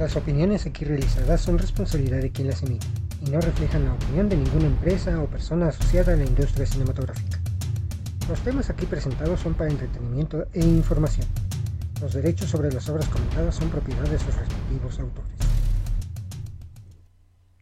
[0.00, 2.86] Las opiniones aquí realizadas son responsabilidad de quien las emite
[3.22, 7.38] y no reflejan la opinión de ninguna empresa o persona asociada a la industria cinematográfica.
[8.26, 11.26] Los temas aquí presentados son para entretenimiento e información.
[12.00, 15.49] Los derechos sobre las obras comentadas son propiedad de sus respectivos autores.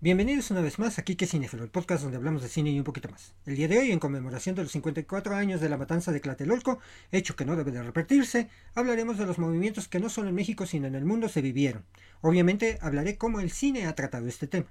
[0.00, 2.84] Bienvenidos una vez más a Kike Cinefilo, el podcast donde hablamos de cine y un
[2.84, 3.34] poquito más.
[3.46, 6.78] El día de hoy, en conmemoración de los 54 años de la matanza de Tlatelolco,
[7.10, 10.66] hecho que no debe de repetirse, hablaremos de los movimientos que no solo en México
[10.66, 11.84] sino en el mundo se vivieron.
[12.20, 14.68] Obviamente hablaré cómo el cine ha tratado este tema.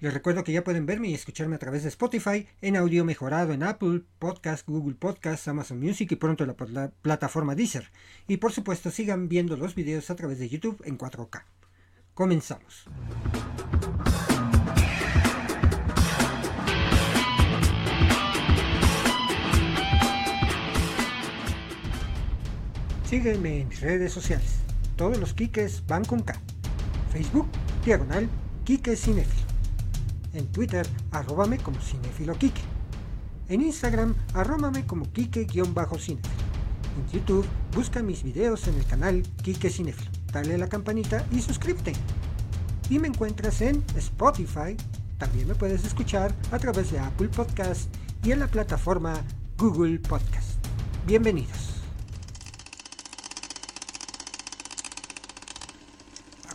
[0.00, 3.54] Les recuerdo que ya pueden verme y escucharme a través de Spotify, en audio mejorado
[3.54, 7.90] en Apple Podcast, Google Podcast, Amazon Music y pronto la, la plataforma Deezer.
[8.28, 11.44] Y por supuesto sigan viendo los videos a través de YouTube en 4K.
[12.12, 12.86] Comenzamos.
[23.08, 24.56] Sígueme en mis redes sociales.
[24.96, 26.34] Todos los Kikes van con K.
[27.12, 27.46] Facebook,
[27.84, 28.28] diagonal,
[28.64, 29.46] Kike Cinefilo.
[30.34, 32.60] En Twitter, arróbame como Cinefilo Kike.
[33.48, 36.18] En Instagram, arróbame como Kike-Cinefilo.
[36.96, 40.10] En YouTube, busca mis videos en el canal Kike Cinefilo.
[40.32, 41.92] Dale la campanita y suscríbete.
[42.90, 44.76] Y me encuentras en Spotify.
[45.18, 47.88] También me puedes escuchar a través de Apple Podcast
[48.24, 49.22] y en la plataforma
[49.56, 50.58] Google Podcast.
[51.06, 51.75] Bienvenidos.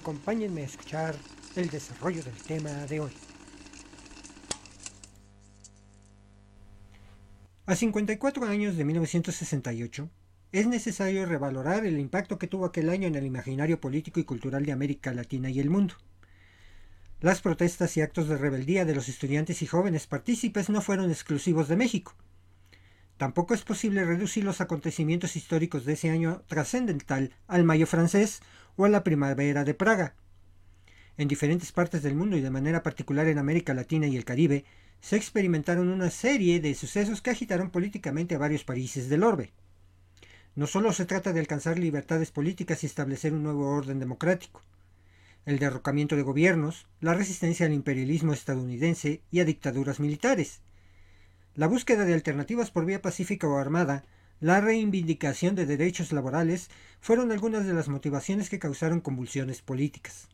[0.02, 1.16] Acompáñenme a escuchar
[1.56, 3.12] el desarrollo del tema de hoy.
[7.68, 10.10] A 54 años de 1968,
[10.52, 14.66] es necesario revalorar el impacto que tuvo aquel año en el imaginario político y cultural
[14.66, 15.94] de América Latina y el mundo.
[17.20, 21.68] Las protestas y actos de rebeldía de los estudiantes y jóvenes partícipes no fueron exclusivos
[21.68, 22.16] de México.
[23.18, 28.42] Tampoco es posible reducir los acontecimientos históricos de ese año trascendental al Mayo francés
[28.76, 30.16] o a la Primavera de Praga.
[31.18, 34.66] En diferentes partes del mundo y de manera particular en América Latina y el Caribe,
[35.02, 39.52] se experimentaron una serie de sucesos que agitaron políticamente a varios países del orbe.
[40.56, 44.62] No solo se trata de alcanzar libertades políticas y establecer un nuevo orden democrático.
[45.46, 50.62] El derrocamiento de gobiernos, la resistencia al imperialismo estadounidense y a dictaduras militares.
[51.56, 54.04] La búsqueda de alternativas por vía pacífica o armada
[54.42, 56.70] la reivindicación de derechos laborales
[57.00, 60.28] fueron algunas de las motivaciones que causaron convulsiones políticas.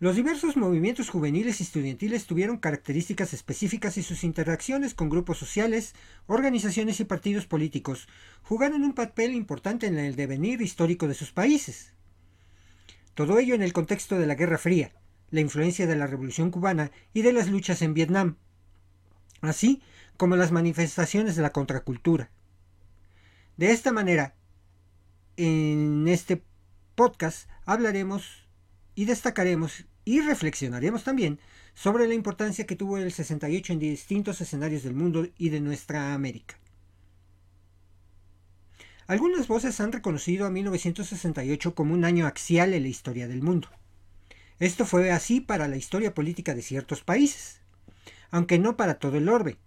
[0.00, 5.94] Los diversos movimientos juveniles y estudiantiles tuvieron características específicas y sus interacciones con grupos sociales,
[6.26, 8.06] organizaciones y partidos políticos
[8.42, 11.94] jugaron un papel importante en el devenir histórico de sus países.
[13.14, 14.92] Todo ello en el contexto de la Guerra Fría,
[15.30, 18.36] la influencia de la Revolución cubana y de las luchas en Vietnam.
[19.40, 19.80] Así,
[20.16, 22.30] como las manifestaciones de la contracultura.
[23.56, 24.34] De esta manera,
[25.36, 26.42] en este
[26.94, 28.46] podcast hablaremos
[28.94, 31.40] y destacaremos y reflexionaremos también
[31.74, 36.14] sobre la importancia que tuvo el 68 en distintos escenarios del mundo y de nuestra
[36.14, 36.56] América.
[39.06, 43.68] Algunas voces han reconocido a 1968 como un año axial en la historia del mundo.
[44.60, 47.60] Esto fue así para la historia política de ciertos países,
[48.30, 49.58] aunque no para todo el orbe.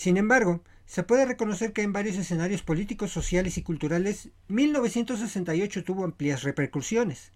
[0.00, 6.04] Sin embargo, se puede reconocer que en varios escenarios políticos, sociales y culturales, 1968 tuvo
[6.04, 7.32] amplias repercusiones.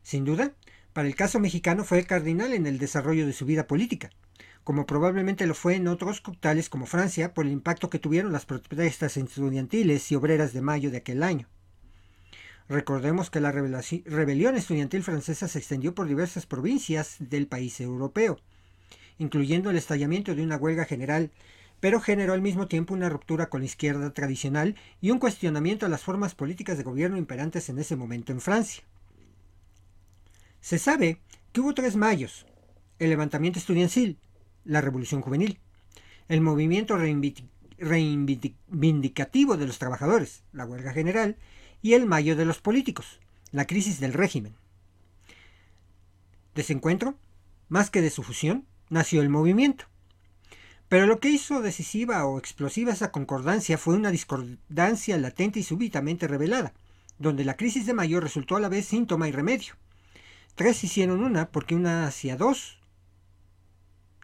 [0.00, 0.54] Sin duda,
[0.92, 4.10] para el caso mexicano fue cardinal en el desarrollo de su vida política,
[4.62, 8.46] como probablemente lo fue en otros tales como Francia por el impacto que tuvieron las
[8.46, 11.48] protestas estudiantiles y obreras de mayo de aquel año.
[12.68, 18.38] Recordemos que la rebelión estudiantil francesa se extendió por diversas provincias del país europeo,
[19.18, 21.32] incluyendo el estallamiento de una huelga general
[21.80, 25.88] pero generó al mismo tiempo una ruptura con la izquierda tradicional y un cuestionamiento a
[25.88, 28.84] las formas políticas de gobierno imperantes en ese momento en Francia.
[30.60, 31.20] Se sabe
[31.52, 32.46] que hubo tres mayos,
[32.98, 34.18] el levantamiento estudiantil,
[34.64, 35.58] la revolución juvenil,
[36.28, 36.98] el movimiento
[37.78, 41.36] reivindicativo de los trabajadores, la huelga general,
[41.82, 43.20] y el mayo de los políticos,
[43.52, 44.54] la crisis del régimen.
[46.54, 46.62] De
[47.68, 49.86] más que de su fusión, nació el movimiento.
[50.90, 56.26] Pero lo que hizo decisiva o explosiva esa concordancia fue una discordancia latente y súbitamente
[56.26, 56.72] revelada,
[57.16, 59.74] donde la crisis de Mayo resultó a la vez síntoma y remedio.
[60.56, 62.80] Tres hicieron una porque una hacia dos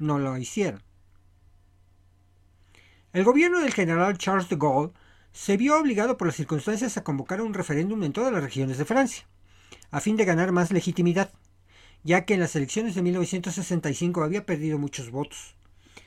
[0.01, 0.83] no lo hicieron.
[3.13, 4.93] El gobierno del general Charles de Gaulle
[5.33, 8.85] se vio obligado por las circunstancias a convocar un referéndum en todas las regiones de
[8.85, 9.25] Francia,
[9.93, 11.31] a fin de ganar más legitimidad,
[12.03, 15.55] ya que en las elecciones de 1965 había perdido muchos votos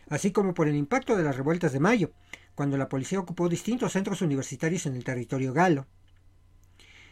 [0.10, 2.12] así como por el impacto de las revueltas de mayo,
[2.56, 5.88] cuando la policía ocupó distintos centros universitarios en el territorio galo.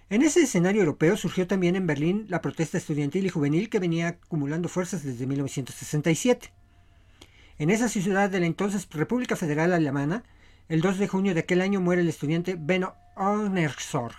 [0.10, 4.08] En ese escenario europeo surgió también en Berlín la protesta estudiantil y juvenil que venía
[4.08, 6.52] acumulando fuerzas desde 1967.
[7.60, 10.24] En esa ciudad de la entonces República Federal Alemana,
[10.70, 14.14] el 2 de junio de aquel año muere el estudiante Benno Ornersor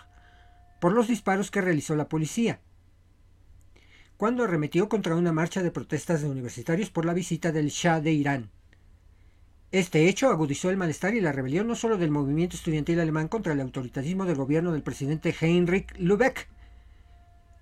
[0.80, 2.60] por los disparos que realizó la policía,
[4.16, 8.12] cuando arremetió contra una marcha de protestas de universitarios por la visita del Shah de
[8.12, 8.50] Irán.
[9.70, 13.52] Este hecho agudizó el malestar y la rebelión no solo del movimiento estudiantil alemán contra
[13.52, 16.48] el autoritarismo del gobierno del presidente Heinrich Lübeck,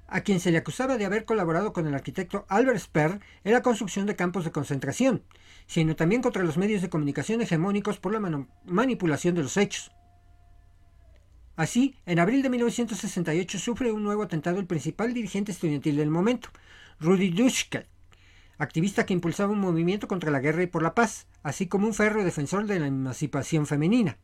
[0.06, 3.62] a quien se le acusaba de haber colaborado con el arquitecto Albert Speer en la
[3.62, 5.25] construcción de campos de concentración,
[5.67, 9.91] sino también contra los medios de comunicación hegemónicos por la manipulación de los hechos.
[11.56, 16.50] Así, en abril de 1968 sufre un nuevo atentado el principal dirigente estudiantil del momento,
[17.00, 17.87] Rudi Dutschke,
[18.58, 21.94] activista que impulsaba un movimiento contra la guerra y por la paz, así como un
[21.94, 24.19] férreo defensor de la emancipación femenina,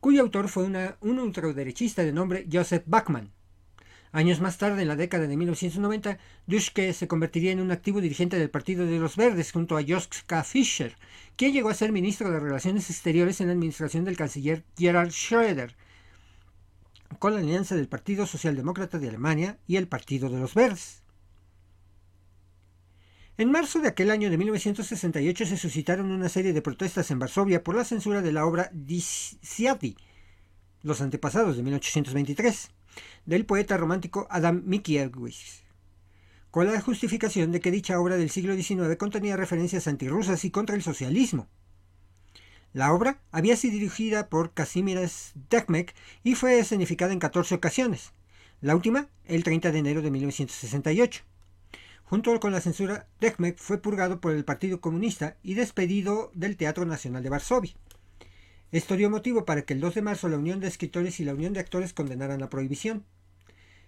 [0.00, 0.64] cuyo autor fue
[1.00, 3.32] un ultraderechista de nombre Joseph Bachmann.
[4.12, 8.38] Años más tarde, en la década de 1990, Duschke se convertiría en un activo dirigente
[8.38, 10.96] del Partido de los Verdes junto a Joschka Fischer,
[11.36, 15.74] quien llegó a ser ministro de Relaciones Exteriores en la administración del canciller Gerhard Schröder,
[17.18, 21.02] con la alianza del Partido Socialdemócrata de Alemania y el Partido de los Verdes.
[23.38, 27.62] En marzo de aquel año de 1968 se suscitaron una serie de protestas en Varsovia
[27.62, 29.94] por la censura de la obra Disiadi,
[30.82, 32.70] Los antepasados de 1823,
[33.26, 35.64] del poeta romántico Adam Mickiewicz,
[36.50, 40.74] con la justificación de que dicha obra del siglo XIX contenía referencias antirrusas y contra
[40.74, 41.46] el socialismo.
[42.72, 48.14] La obra había sido dirigida por Kazimierz Dekmek y fue escenificada en 14 ocasiones,
[48.62, 51.35] la última el 30 de enero de 1968.
[52.08, 56.86] Junto con la censura, Dekmek fue purgado por el Partido Comunista y despedido del Teatro
[56.86, 57.74] Nacional de Varsovia.
[58.70, 61.34] Esto dio motivo para que el 2 de marzo la Unión de Escritores y la
[61.34, 63.04] Unión de Actores condenaran la prohibición.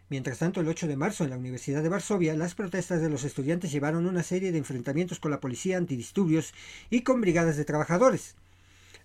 [0.08, 3.22] Mientras tanto, el 8 de marzo en la Universidad de Varsovia, las protestas de los
[3.22, 6.54] estudiantes llevaron una serie de enfrentamientos con la policía antidisturbios
[6.90, 8.34] y con brigadas de trabajadores,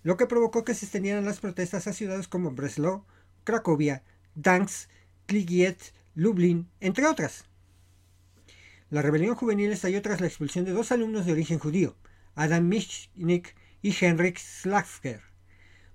[0.02, 3.06] lo que provocó que se extendieran las protestas a ciudades como Breslau,
[3.44, 4.02] Cracovia,
[4.34, 4.90] Dansk,
[5.28, 7.46] Kligiet, Lublin, entre otras.
[8.94, 11.96] La rebelión juvenil estalló tras la expulsión de dos alumnos de origen judío,
[12.36, 15.20] Adam Michnik y Henrik Slafker,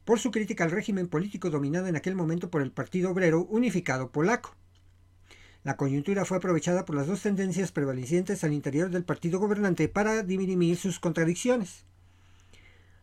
[0.04, 4.10] por su crítica al régimen político dominado en aquel momento por el Partido Obrero Unificado
[4.10, 4.56] Polaco.
[5.62, 10.24] La coyuntura fue aprovechada por las dos tendencias prevalecientes al interior del partido gobernante para
[10.24, 11.84] dirimir sus contradicciones.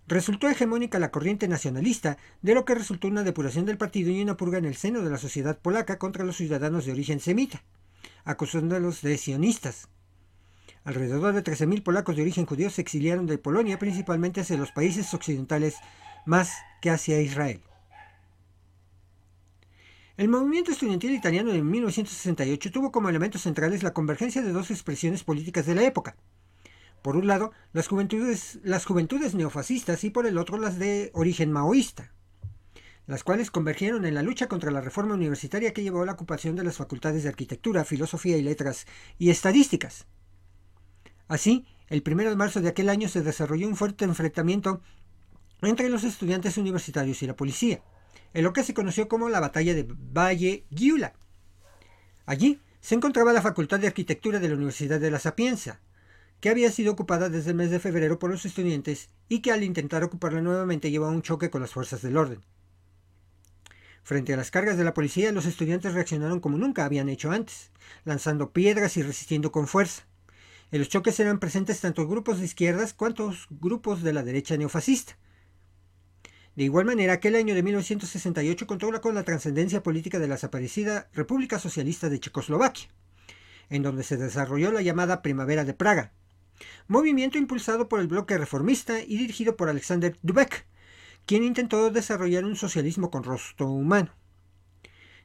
[0.10, 4.36] Resultó hegemónica la corriente nacionalista, de lo que resultó una depuración del partido y una
[4.36, 7.64] purga en el seno de la sociedad polaca contra los ciudadanos de origen semita
[8.26, 9.88] acusándolos de sionistas.
[10.84, 15.14] Alrededor de 13.000 polacos de origen judío se exiliaron de Polonia, principalmente hacia los países
[15.14, 15.76] occidentales,
[16.26, 16.52] más
[16.82, 17.62] que hacia Israel.
[20.18, 25.24] El movimiento estudiantil italiano de 1968 tuvo como elementos centrales la convergencia de dos expresiones
[25.24, 26.16] políticas de la época.
[27.02, 31.52] Por un lado, las juventudes, las juventudes neofascistas y por el otro las de origen
[31.52, 32.15] maoísta
[33.08, 36.56] las cuales convergieron en la lucha contra la reforma universitaria que llevó a la ocupación
[36.56, 38.88] de las facultades de arquitectura, filosofía y letras
[39.20, 40.08] y estadísticas.
[41.28, 44.82] Así, el 1 de marzo de aquel año se desarrolló un fuerte enfrentamiento
[45.62, 47.82] entre los estudiantes universitarios y la policía,
[48.34, 51.14] en lo que se conoció como la batalla de Valle Giula.
[52.26, 55.80] Allí se encontraba la Facultad de Arquitectura de la Universidad de La Sapienza,
[56.40, 59.64] que había sido ocupada desde el mes de febrero por los estudiantes y que al
[59.64, 62.44] intentar ocuparla nuevamente llevó a un choque con las fuerzas del orden.
[64.06, 67.72] Frente a las cargas de la policía, los estudiantes reaccionaron como nunca habían hecho antes,
[68.04, 70.04] lanzando piedras y resistiendo con fuerza.
[70.72, 75.18] En los choques eran presentes tanto grupos de izquierdas cuanto grupos de la derecha neofascista.
[76.56, 81.10] De igual manera, aquel año de 1968 contó con la trascendencia política de la desaparecida
[81.12, 82.90] República Socialista de Checoslovaquia,
[83.70, 86.14] en donde se desarrolló la llamada Primavera de Praga,
[86.88, 90.68] movimiento impulsado por el bloque reformista y dirigido por Alexander Dubek,
[91.26, 94.12] quien intentó desarrollar un socialismo con rostro humano.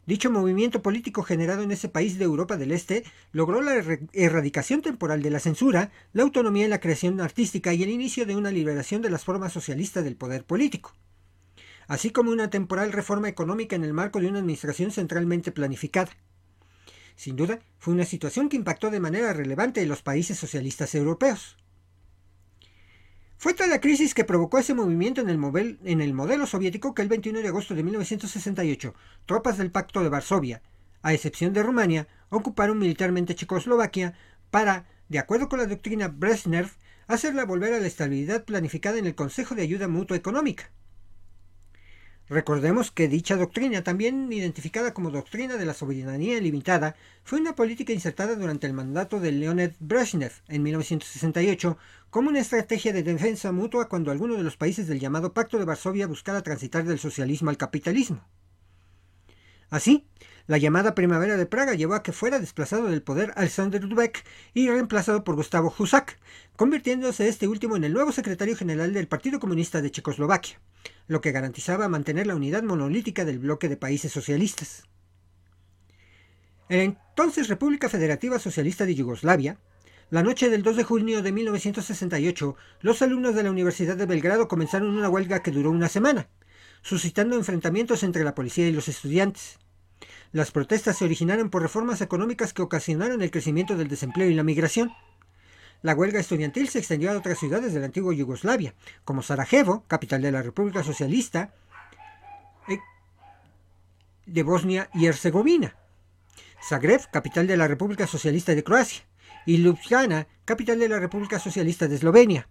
[0.06, 3.74] Dicho movimiento político generado en ese país de Europa del Este logró la
[4.12, 8.34] erradicación temporal de la censura, la autonomía en la creación artística y el inicio de
[8.34, 10.94] una liberación de las formas socialistas del poder político,
[11.86, 16.10] así como una temporal reforma económica en el marco de una administración centralmente planificada.
[17.14, 21.58] Sin duda, fue una situación que impactó de manera relevante en los países socialistas europeos.
[23.40, 27.00] Fue tal la crisis que provocó ese movimiento en el, en el modelo soviético que
[27.00, 28.94] el 21 de agosto de 1968,
[29.24, 30.60] tropas del Pacto de Varsovia,
[31.00, 34.12] a excepción de Rumania, ocuparon militarmente Checoslovaquia
[34.50, 36.68] para, de acuerdo con la doctrina Brezhnev,
[37.06, 40.70] hacerla volver a la estabilidad planificada en el Consejo de Ayuda Mutua Económica.
[42.30, 46.94] Recordemos que dicha doctrina, también identificada como doctrina de la soberanía ilimitada,
[47.24, 51.76] fue una política insertada durante el mandato de Leonid Brezhnev en 1968
[52.08, 55.64] como una estrategia de defensa mutua cuando alguno de los países del llamado Pacto de
[55.64, 58.24] Varsovia buscara transitar del socialismo al capitalismo.
[59.68, 60.06] Así,
[60.50, 64.68] la llamada Primavera de Praga llevó a que fuera desplazado del poder Alexander Dubek y
[64.68, 66.18] reemplazado por Gustavo Husak,
[66.56, 70.58] convirtiéndose este último en el nuevo secretario general del Partido Comunista de Checoslovaquia,
[71.06, 74.82] lo que garantizaba mantener la unidad monolítica del bloque de países socialistas.
[76.68, 79.56] En entonces República Federativa Socialista de Yugoslavia,
[80.10, 84.48] la noche del 2 de junio de 1968, los alumnos de la Universidad de Belgrado
[84.48, 86.26] comenzaron una huelga que duró una semana,
[86.82, 89.60] suscitando enfrentamientos entre la policía y los estudiantes.
[90.32, 94.44] Las protestas se originaron por reformas económicas que ocasionaron el crecimiento del desempleo y la
[94.44, 94.92] migración.
[95.82, 100.22] La huelga estudiantil se extendió a otras ciudades de la antigua Yugoslavia, como Sarajevo, capital
[100.22, 101.52] de la República Socialista
[102.68, 102.78] eh,
[104.26, 105.74] de Bosnia y Herzegovina,
[106.62, 109.04] Zagreb, capital de la República Socialista de Croacia,
[109.46, 112.48] y Ljubljana, capital de la República Socialista de Eslovenia.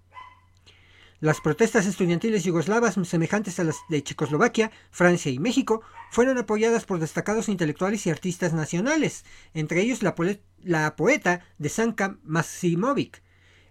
[1.22, 7.00] Las protestas estudiantiles yugoslavas semejantes a las de Checoslovaquia, Francia y México fueron apoyadas por
[7.00, 13.22] destacados intelectuales y artistas nacionales, entre ellos la, poeta de Sanka Masimovic,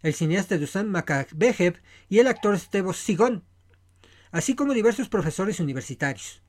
[0.02, 3.44] el cineasta Dusan Makabejev y el actor Stevo Sigon,
[4.30, 6.42] así como diversos profesores universitarios.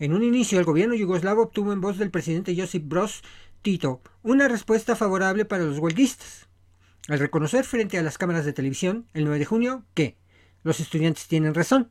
[0.00, 3.22] En un inicio, el gobierno yugoslavo obtuvo en voz del presidente Josip Broz
[3.62, 6.48] Tito una respuesta favorable para los huelguistas
[7.08, 10.16] al reconocer frente a las cámaras de televisión el 9 de junio que
[10.62, 11.90] los estudiantes tienen razón.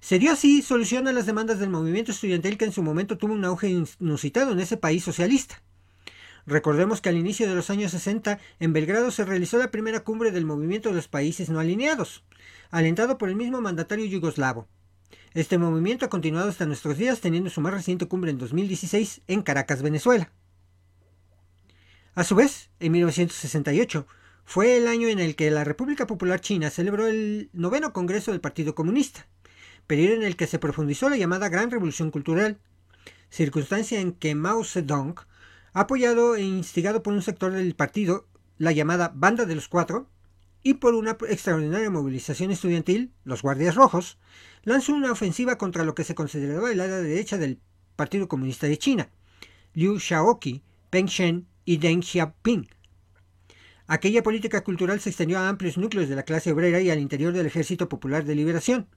[0.00, 3.34] Se dio así solución a las demandas del movimiento estudiantil que en su momento tuvo
[3.34, 5.62] un auge inusitado en ese país socialista.
[6.46, 10.30] Recordemos que al inicio de los años 60 en Belgrado se realizó la primera cumbre
[10.30, 12.24] del movimiento de los países no alineados,
[12.70, 14.66] alentado por el mismo mandatario yugoslavo.
[15.34, 19.42] Este movimiento ha continuado hasta nuestros días teniendo su más reciente cumbre en 2016 en
[19.42, 20.32] Caracas, Venezuela.
[22.20, 24.06] A su vez, en 1968,
[24.44, 28.42] fue el año en el que la República Popular China celebró el noveno Congreso del
[28.42, 29.26] Partido Comunista,
[29.86, 32.58] periodo en el que se profundizó la llamada Gran Revolución Cultural,
[33.30, 35.14] circunstancia en que Mao Zedong,
[35.72, 38.26] apoyado e instigado por un sector del partido,
[38.58, 40.06] la llamada Banda de los Cuatro,
[40.62, 44.18] y por una extraordinaria movilización estudiantil, los Guardias Rojos,
[44.62, 47.62] lanzó una ofensiva contra lo que se consideraba el ala derecha del
[47.96, 49.08] Partido Comunista de China,
[49.72, 52.68] Liu Shaoqi, Peng Shen y Deng Xiaoping.
[53.86, 57.32] Aquella política cultural se extendió a amplios núcleos de la clase obrera y al interior
[57.32, 58.88] del Ejército Popular de Liberación.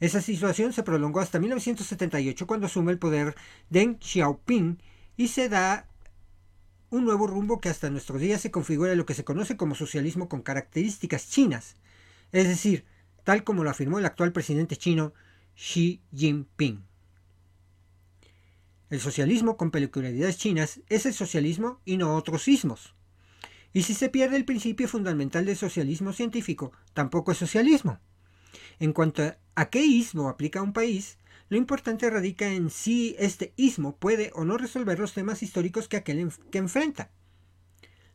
[0.00, 3.36] Esa situación se prolongó hasta 1978 cuando asume el poder
[3.68, 4.82] Deng Xiaoping
[5.16, 5.86] y se da
[6.90, 10.28] un nuevo rumbo que hasta nuestros días se configura lo que se conoce como socialismo
[10.28, 11.76] con características chinas,
[12.32, 12.84] es decir,
[13.22, 15.12] tal como lo afirmó el actual presidente chino
[15.54, 16.89] Xi Jinping.
[18.90, 22.96] El socialismo con peculiaridades chinas es el socialismo y no otros ismos.
[23.72, 28.00] Y si se pierde el principio fundamental del socialismo científico, tampoco es socialismo.
[28.80, 31.18] En cuanto a qué ismo aplica un país,
[31.50, 35.96] lo importante radica en si este ismo puede o no resolver los temas históricos que
[35.96, 37.12] aquel que enfrenta.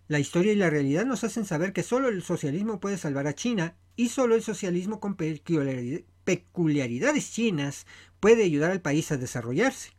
[0.09, 3.33] La historia y la realidad nos hacen saber que solo el socialismo puede salvar a
[3.33, 7.87] China y solo el socialismo con peculiaridades chinas
[8.19, 9.94] puede ayudar al país a desarrollarse.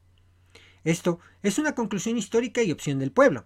[0.86, 3.44] Esto es una conclusión histórica y opción del pueblo.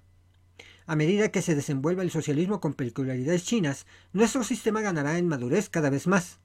[0.84, 5.70] A medida que se desenvuelva el socialismo con peculiaridades chinas, nuestro sistema ganará en madurez
[5.70, 6.38] cada vez más.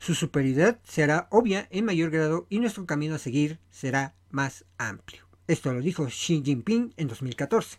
[0.00, 4.64] Su superioridad se hará obvia en mayor grado y nuestro camino a seguir será más
[4.78, 5.28] amplio.
[5.46, 7.78] Esto lo dijo Xi Jinping en 2014.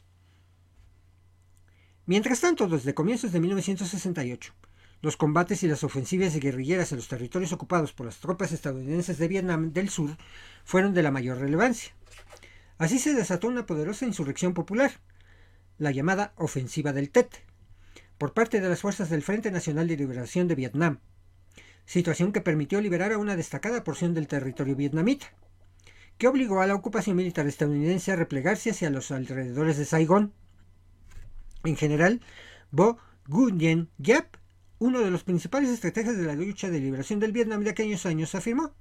[2.05, 4.53] Mientras tanto, desde comienzos de 1968,
[5.01, 9.27] los combates y las ofensivas guerrilleras en los territorios ocupados por las tropas estadounidenses de
[9.27, 10.15] Vietnam del Sur
[10.63, 11.93] fueron de la mayor relevancia.
[12.83, 14.91] Así se desató una poderosa insurrección popular,
[15.77, 17.41] la llamada Ofensiva del Tet,
[18.17, 20.99] por parte de las fuerzas del Frente Nacional de Liberación de Vietnam,
[21.85, 25.27] situación que permitió liberar a una destacada porción del territorio vietnamita,
[26.17, 30.33] que obligó a la ocupación militar estadounidense a replegarse hacia los alrededores de Saigón.
[31.63, 32.19] En general,
[32.69, 32.97] Bo
[33.29, 34.35] Nguyen Giap,
[34.79, 38.35] uno de los principales estrategas de la lucha de liberación del Vietnam de aquellos años,
[38.35, 38.75] afirmó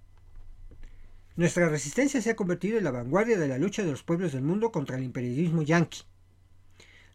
[1.36, 4.42] nuestra resistencia se ha convertido en la vanguardia de la lucha de los pueblos del
[4.42, 6.02] mundo contra el imperialismo yanqui.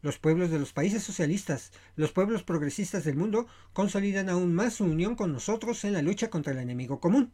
[0.01, 4.85] Los pueblos de los países socialistas, los pueblos progresistas del mundo, consolidan aún más su
[4.85, 7.31] unión con nosotros en la lucha contra el enemigo común.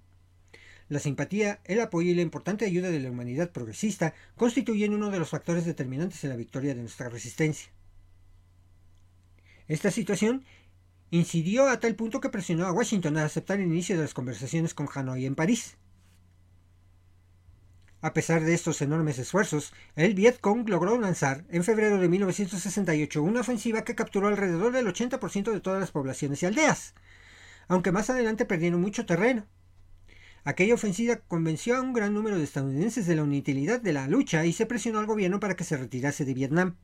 [0.90, 5.20] La simpatía, el apoyo y la importante ayuda de la humanidad progresista constituyen uno de
[5.20, 7.72] los factores determinantes en la victoria de nuestra resistencia.
[9.68, 10.44] Esta situación
[11.12, 14.74] incidió a tal punto que presionó a Washington a aceptar el inicio de las conversaciones
[14.74, 15.78] con Hanoi en París.
[18.04, 23.40] A pesar de estos enormes esfuerzos, el Vietcong logró lanzar en febrero de 1968 una
[23.40, 26.96] ofensiva que capturó alrededor del 80% de todas las poblaciones y aldeas,
[27.70, 29.46] aunque más adelante perdieron mucho terreno.
[30.44, 34.46] Aquella ofensiva convenció a un gran número de estadounidenses de la inutilidad de la lucha
[34.46, 36.76] y se presionó al gobierno para que se retirase de Vietnam.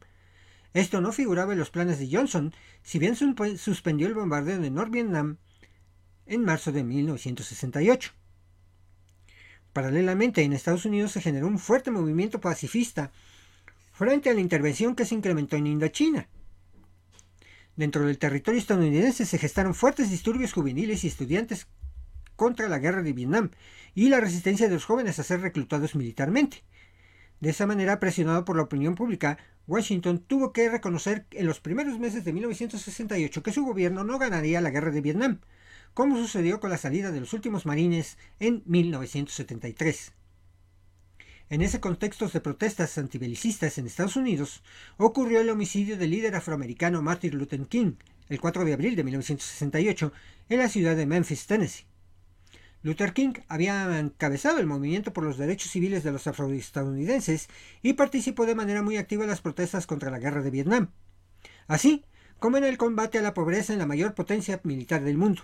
[0.73, 5.35] Esto no figuraba en los planes de Johnson, si bien suspendió el bombardeo de Nord-Vietnam
[6.27, 8.13] en marzo de 1968.
[9.79, 13.13] Paralelamente, en Estados Unidos se generó un fuerte movimiento pacifista
[13.93, 16.27] frente a la intervención que se incrementó en Indochina.
[17.77, 21.67] Dentro del territorio estadounidense se gestaron fuertes disturbios juveniles y estudiantes
[22.35, 23.51] contra la guerra de Vietnam
[23.95, 26.61] y la resistencia de los jóvenes a ser reclutados militarmente.
[27.39, 31.99] De esa manera, presionado por la opinión pública, Washington tuvo que reconocer en los primeros
[31.99, 35.39] meses de 1968 que su gobierno no ganaría la guerra de Vietnam,
[35.93, 40.13] como sucedió con la salida de los últimos marines en 1973.
[41.49, 44.61] En ese contexto de protestas antibelicistas en Estados Unidos,
[44.97, 47.93] ocurrió el homicidio del líder afroamericano Martin Luther King
[48.29, 50.13] el 4 de abril de 1968
[50.49, 51.85] en la ciudad de Memphis, Tennessee.
[52.81, 57.49] Luther King había encabezado el movimiento por los derechos civiles de los afroestadounidenses
[57.81, 60.91] y participó de manera muy activa en las protestas contra la guerra de Vietnam,
[61.67, 62.05] así
[62.37, 65.41] como en el combate a la pobreza en la mayor potencia militar del mundo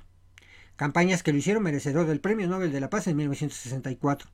[0.76, 4.30] campañas que lo hicieron merecedor del Premio Nobel de la Paz en 1964.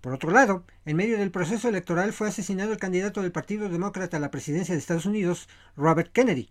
[0.00, 4.18] Por otro lado, en medio del proceso electoral fue asesinado el candidato del Partido Demócrata
[4.18, 6.50] a la presidencia de Estados Unidos, Robert Kennedy.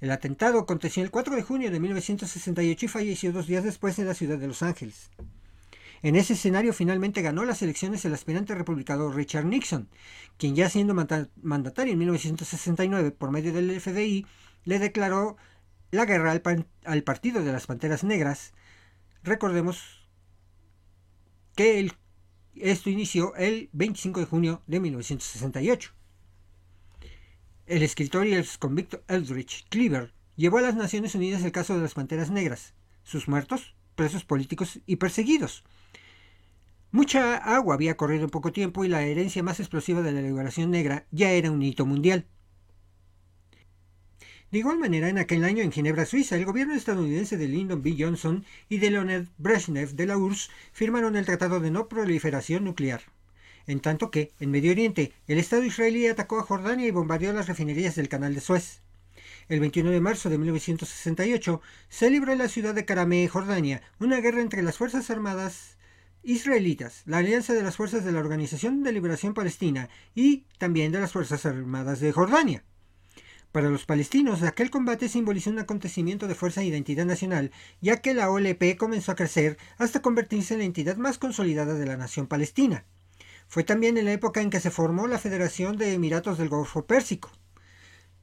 [0.00, 4.06] El atentado aconteció el 4 de junio de 1968 y falleció dos días después en
[4.06, 5.10] la ciudad de Los Ángeles.
[6.02, 9.88] En ese escenario finalmente ganó las elecciones el aspirante republicano Richard Nixon,
[10.38, 10.94] quien ya siendo
[11.42, 14.26] mandatario en 1969 por medio del FBI,
[14.64, 15.36] le declaró
[15.90, 16.40] la guerra
[16.84, 18.52] al, partido de las Panteras Negras.
[19.22, 20.08] Recordemos
[21.56, 21.90] que
[22.54, 25.92] esto inició el 25 de junio de 1968.
[27.66, 31.82] El escritor y el convicto Eldridge Cleaver llevó a las Naciones Unidas el caso de
[31.82, 32.74] las Panteras Negras,
[33.04, 35.64] sus muertos, presos políticos y perseguidos.
[36.92, 40.70] Mucha agua había corrido en poco tiempo y la herencia más explosiva de la liberación
[40.72, 42.26] negra ya era un hito mundial.
[44.50, 47.94] De igual manera, en aquel año en Ginebra, Suiza, el gobierno estadounidense de Lyndon B.
[47.96, 53.00] Johnson y de Leonid Brezhnev de la URSS firmaron el Tratado de No Proliferación Nuclear.
[53.68, 57.46] En tanto que, en Medio Oriente, el Estado israelí atacó a Jordania y bombardeó las
[57.46, 58.82] refinerías del Canal de Suez.
[59.48, 64.20] El 21 de marzo de 1968 se libró en la ciudad de Karameh, Jordania, una
[64.20, 65.76] guerra entre las Fuerzas Armadas
[66.24, 70.98] israelitas, la alianza de las fuerzas de la Organización de Liberación Palestina y también de
[70.98, 72.64] las Fuerzas Armadas de Jordania.
[73.52, 78.14] Para los palestinos, aquel combate simbolizó un acontecimiento de fuerza e identidad nacional, ya que
[78.14, 82.28] la OLP comenzó a crecer hasta convertirse en la entidad más consolidada de la nación
[82.28, 82.84] palestina.
[83.48, 86.86] Fue también en la época en que se formó la Federación de Emiratos del Golfo
[86.86, 87.32] Pérsico,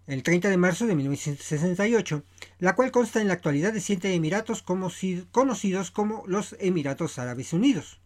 [0.05, 2.23] el 30 de marzo de 1968,
[2.59, 7.99] la cual consta en la actualidad de siete emiratos conocidos como los Emiratos Árabes Unidos.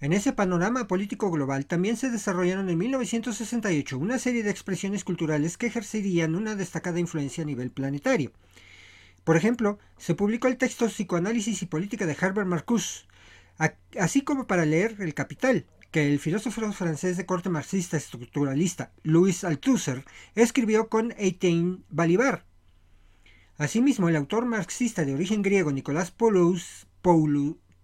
[0.00, 5.58] En ese panorama político global también se desarrollaron en 1968 una serie de expresiones culturales
[5.58, 8.32] que ejercerían una destacada influencia a nivel planetario.
[9.24, 13.04] Por ejemplo, se publicó el texto Psicoanálisis y Política de Herbert Marcuse,
[13.98, 19.44] así como para leer El Capital, que el filósofo francés de corte marxista estructuralista Louis
[19.44, 22.46] Althusser escribió con Eitain Balibar.
[23.58, 26.10] Asimismo, el autor marxista de origen griego Nicolás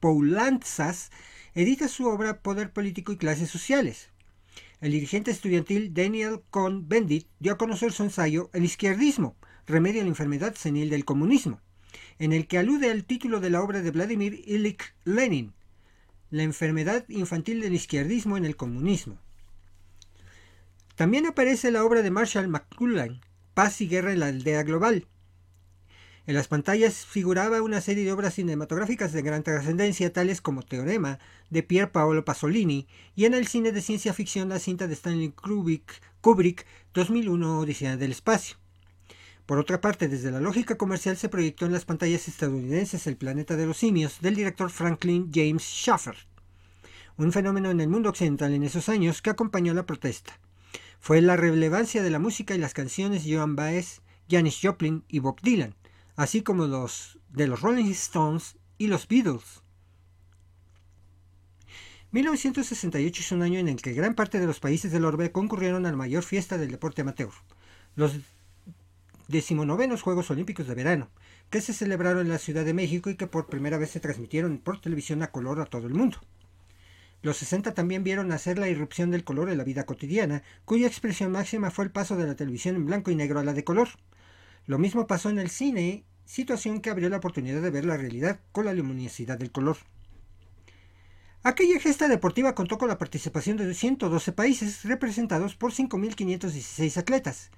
[0.00, 1.10] Poulantzas
[1.56, 4.10] edita su obra Poder Político y Clases Sociales.
[4.82, 10.10] El dirigente estudiantil Daniel Cohn-Bendit dio a conocer su ensayo El izquierdismo, remedio a la
[10.10, 11.62] enfermedad senil del comunismo,
[12.18, 15.54] en el que alude al título de la obra de Vladimir Ilich Lenin,
[16.30, 19.18] La enfermedad infantil del izquierdismo en el comunismo.
[20.94, 23.22] También aparece la obra de Marshall McLuhan,
[23.54, 25.06] Paz y Guerra en la Aldea Global,
[26.26, 31.20] en las pantallas figuraba una serie de obras cinematográficas de gran trascendencia, tales como Teorema,
[31.50, 35.30] de Pier Paolo Pasolini, y en el cine de ciencia ficción la cinta de Stanley
[35.30, 38.56] Kubrick, Kubrick 2001 Odisea del Espacio.
[39.46, 43.54] Por otra parte, desde la lógica comercial se proyectó en las pantallas estadounidenses El planeta
[43.54, 46.16] de los simios del director Franklin James Schaffer,
[47.16, 50.40] un fenómeno en el mundo occidental en esos años que acompañó la protesta.
[50.98, 55.40] Fue la relevancia de la música y las canciones Joan Baez, Janis Joplin y Bob
[55.40, 55.76] Dylan,
[56.16, 59.62] así como los de los Rolling Stones y los Beatles.
[62.12, 65.84] 1968 es un año en el que gran parte de los países del orbe concurrieron
[65.84, 67.32] a la mayor fiesta del deporte amateur,
[67.94, 68.16] los
[69.28, 71.10] decimonovenos Juegos Olímpicos de Verano,
[71.50, 74.58] que se celebraron en la Ciudad de México y que por primera vez se transmitieron
[74.58, 76.18] por televisión a color a todo el mundo.
[77.22, 81.32] Los 60 también vieron nacer la irrupción del color en la vida cotidiana, cuya expresión
[81.32, 83.88] máxima fue el paso de la televisión en blanco y negro a la de color.
[84.66, 88.40] Lo mismo pasó en el cine, situación que abrió la oportunidad de ver la realidad
[88.50, 89.76] con la luminosidad del color.
[91.44, 97.52] Aquella gesta deportiva contó con la participación de 112 países representados por 5.516 atletas,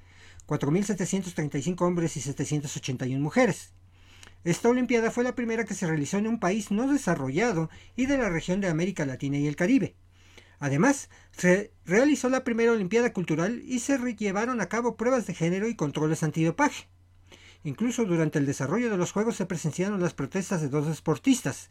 [0.46, 3.72] 4.735 hombres y 781 mujeres.
[4.44, 8.18] Esta Olimpiada fue la primera que se realizó en un país no desarrollado y de
[8.18, 9.96] la región de América Latina y el Caribe.
[10.58, 15.68] Además, se realizó la primera Olimpiada Cultural y se llevaron a cabo pruebas de género
[15.68, 16.86] y controles antidopaje.
[17.64, 21.68] Incluso durante el desarrollo de los Juegos se presenciaron las protestas de dos deportistas,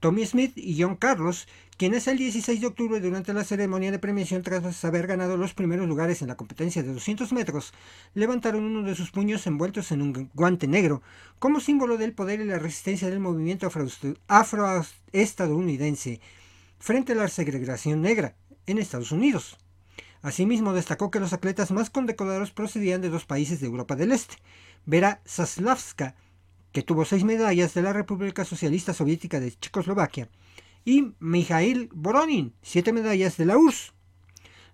[0.00, 4.42] Tommy Smith y John Carlos, quienes el 16 de octubre durante la ceremonia de premiación
[4.42, 7.72] tras haber ganado los primeros lugares en la competencia de 200 metros,
[8.14, 11.02] levantaron uno de sus puños envueltos en un guante negro,
[11.40, 13.68] como símbolo del poder y la resistencia del movimiento
[14.28, 16.20] afroestadounidense
[16.78, 19.56] frente a la segregación negra en Estados Unidos.
[20.22, 24.36] Asimismo, destacó que los atletas más condecorados procedían de dos países de Europa del Este,
[24.86, 26.14] Vera Saslavska,
[26.72, 30.28] que tuvo seis medallas de la República Socialista Soviética de Checoslovaquia,
[30.84, 33.92] y Mikhail Voronin, siete medallas de la URSS.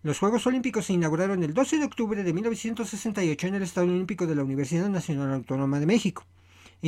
[0.03, 4.27] Los Juegos Olímpicos se inauguraron el 12 de octubre de 1968 en el Estadio Olímpico
[4.27, 6.27] de la Universidad Nacional Autónoma de México,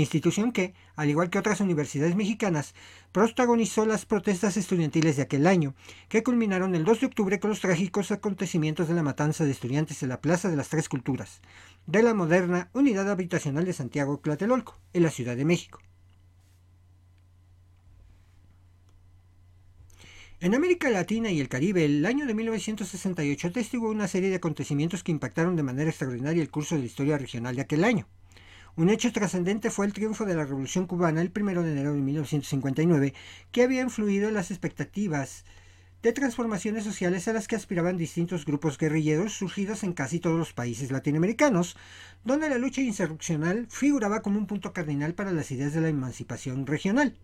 [0.00, 2.74] institución que, al igual que otras universidades mexicanas,
[3.12, 5.74] protagonizó las protestas estudiantiles de aquel año,
[6.09, 10.02] que culminaron el 2 de octubre con los trágicos acontecimientos de la matanza de estudiantes
[10.02, 11.40] en la Plaza de las Tres Culturas,
[11.87, 15.80] de la moderna Unidad Habitacional de Santiago Tlatelolco, en la Ciudad de México.
[20.38, 25.02] En América Latina y el Caribe, el año de 1968 atestiguó una serie de acontecimientos
[25.02, 28.06] que impactaron de manera extraordinaria el curso de la historia regional de aquel año.
[28.76, 32.02] Un hecho trascendente fue el triunfo de la Revolución cubana el 1 de enero de
[32.02, 33.14] 1959,
[33.50, 35.46] que había influido en las expectativas
[36.02, 40.52] de transformaciones sociales a las que aspiraban distintos grupos guerrilleros surgidos en casi todos los
[40.52, 41.74] países latinoamericanos,
[42.22, 46.66] donde la lucha insurreccional figuraba como un punto cardinal para las ideas de la emancipación
[46.66, 47.16] regional.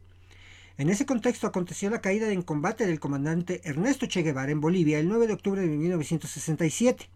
[0.79, 4.99] En ese contexto aconteció la caída en combate del comandante Ernesto Che Guevara en Bolivia
[4.99, 7.11] el 9 de octubre de 1967.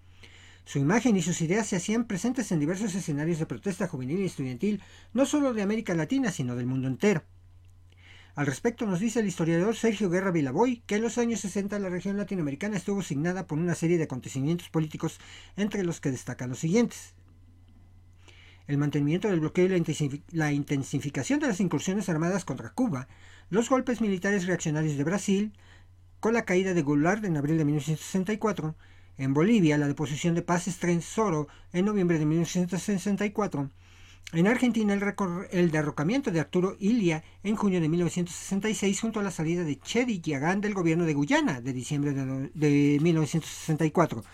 [0.67, 4.25] Su imagen y sus ideas se hacían presentes en diversos escenarios de protesta juvenil y
[4.25, 4.83] estudiantil,
[5.15, 7.23] no solo de América Latina, sino del mundo entero.
[8.35, 11.89] Al respecto nos dice el historiador Sergio Guerra Vilaboy que en los años 60 la
[11.89, 15.21] región latinoamericana estuvo signada por una serie de acontecimientos políticos
[15.57, 17.15] entre los que destacan los siguientes.
[18.67, 23.07] El mantenimiento del bloqueo y la intensificación de las incursiones armadas contra Cuba,
[23.51, 25.53] los golpes militares reaccionarios de Brasil,
[26.19, 28.75] con la caída de Goulart en abril de 1964,
[29.19, 30.69] en Bolivia la deposición de Paz
[31.03, 33.71] Soro en noviembre de 1964,
[34.33, 34.93] en Argentina,
[35.53, 40.21] el, derrocamiento de Arturo Ilia en junio de 1966 junto a la salida de Chedi
[40.21, 44.25] Yagán del gobierno de Guyana de diciembre de, de 1964.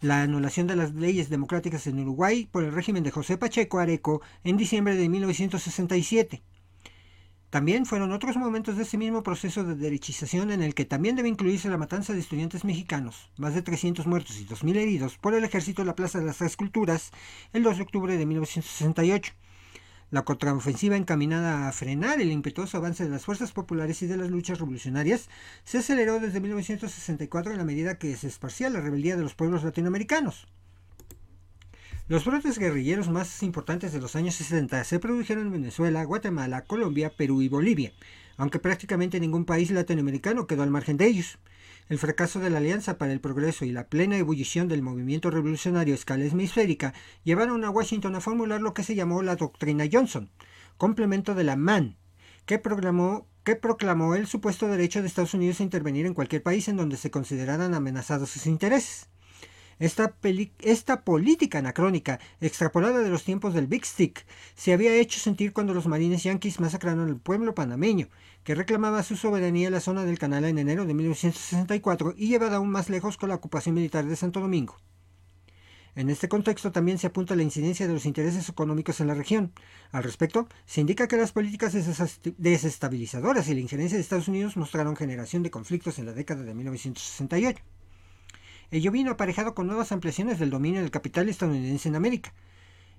[0.00, 4.22] La anulación de las leyes democráticas en Uruguay por el régimen de José Pacheco Areco
[4.44, 6.42] en diciembre de 1967.
[7.54, 11.28] También fueron otros momentos de ese mismo proceso de derechización en el que también debe
[11.28, 15.44] incluirse la matanza de estudiantes mexicanos, más de 300 muertos y 2.000 heridos por el
[15.44, 17.12] ejército en la Plaza de las Tres Culturas
[17.52, 19.34] el 2 de octubre de 1968.
[20.10, 24.30] La contraofensiva encaminada a frenar el impetuoso avance de las fuerzas populares y de las
[24.30, 25.28] luchas revolucionarias
[25.62, 29.62] se aceleró desde 1964 en la medida que se esparcía la rebeldía de los pueblos
[29.62, 30.48] latinoamericanos.
[32.06, 37.16] Los brotes guerrilleros más importantes de los años 60 se produjeron en Venezuela, Guatemala, Colombia,
[37.16, 37.94] Perú y Bolivia,
[38.36, 41.38] aunque prácticamente ningún país latinoamericano quedó al margen de ellos.
[41.88, 45.94] El fracaso de la Alianza para el Progreso y la plena ebullición del movimiento revolucionario
[45.94, 50.30] a escala hemisférica llevaron a Washington a formular lo que se llamó la Doctrina Johnson,
[50.76, 51.96] complemento de la MAN,
[52.44, 56.76] que, que proclamó el supuesto derecho de Estados Unidos a intervenir en cualquier país en
[56.76, 59.08] donde se consideraran amenazados sus intereses.
[59.78, 60.14] Esta,
[60.60, 65.74] esta, política anacrónica, extrapolada de los tiempos del Big Stick, se había hecho sentir cuando
[65.74, 68.08] los marines yanquis masacraron al pueblo panameño,
[68.44, 72.56] que reclamaba su soberanía en la zona del canal en enero de 1964 y llevada
[72.56, 74.76] aún más lejos con la ocupación militar de Santo Domingo.
[75.96, 79.52] En este contexto también se apunta la incidencia de los intereses económicos en la región.
[79.92, 81.72] Al respecto, se indica que las políticas
[82.36, 86.52] desestabilizadoras y la injerencia de Estados Unidos mostraron generación de conflictos en la década de
[86.52, 87.62] 1968.
[88.74, 92.34] Ello vino aparejado con nuevas ampliaciones del dominio del capital estadounidense en América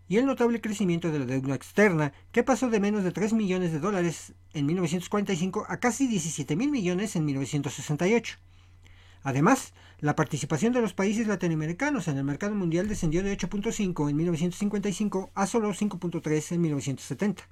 [0.08, 3.74] y el notable crecimiento de la deuda externa, que pasó de menos de 3 millones
[3.74, 8.38] de dólares en 1945 a casi 17 mil millones en 1968.
[9.24, 14.16] Además, la participación de los países latinoamericanos en el mercado mundial descendió de 8.5 en
[14.16, 17.50] 1955 a solo 5.3 en 1970.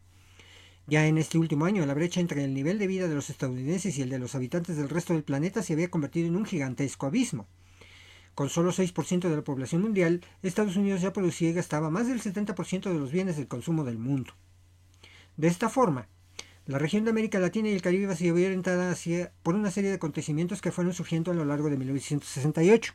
[0.87, 3.97] Ya en este último año, la brecha entre el nivel de vida de los estadounidenses
[3.97, 7.05] y el de los habitantes del resto del planeta se había convertido en un gigantesco
[7.05, 7.49] abismo.
[8.35, 12.21] Con solo 6% de la población mundial, Estados Unidos ya producía y gastaba más del
[12.21, 14.33] 70% de los bienes del consumo del mundo.
[15.37, 16.07] De esta forma,
[16.65, 18.95] la región de América Latina y el Caribe se vio orientada
[19.43, 22.93] por una serie de acontecimientos que fueron surgiendo a lo largo de 1968.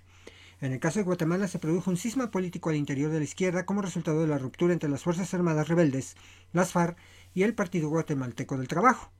[0.61, 3.65] En el caso de Guatemala se produjo un cisma político al interior de la izquierda
[3.65, 6.17] como resultado de la ruptura entre las Fuerzas Armadas Rebeldes,
[6.53, 6.99] las FARC
[7.33, 9.13] y el Partido Guatemalteco del Trabajo.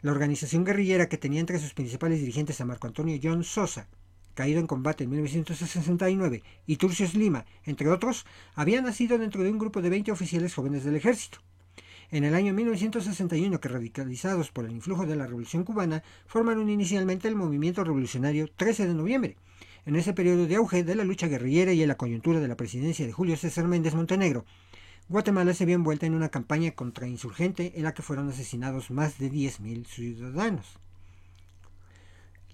[0.00, 3.88] La organización guerrillera que tenía entre sus principales dirigentes a Marco Antonio John Sosa,
[4.34, 9.58] caído en combate en 1969, y Turcios Lima, entre otros, había nacido dentro de un
[9.58, 11.38] grupo de 20 oficiales jóvenes del ejército.
[12.10, 17.28] En el año 1961, que radicalizados por el influjo de la Revolución cubana, formaron inicialmente
[17.28, 19.36] el movimiento revolucionario 13 de noviembre.
[19.86, 22.56] En ese periodo de auge de la lucha guerrillera y en la coyuntura de la
[22.56, 24.44] presidencia de Julio César Méndez Montenegro,
[25.08, 29.30] Guatemala se vio envuelta en una campaña contrainsurgente en la que fueron asesinados más de
[29.30, 30.78] 10.000 ciudadanos.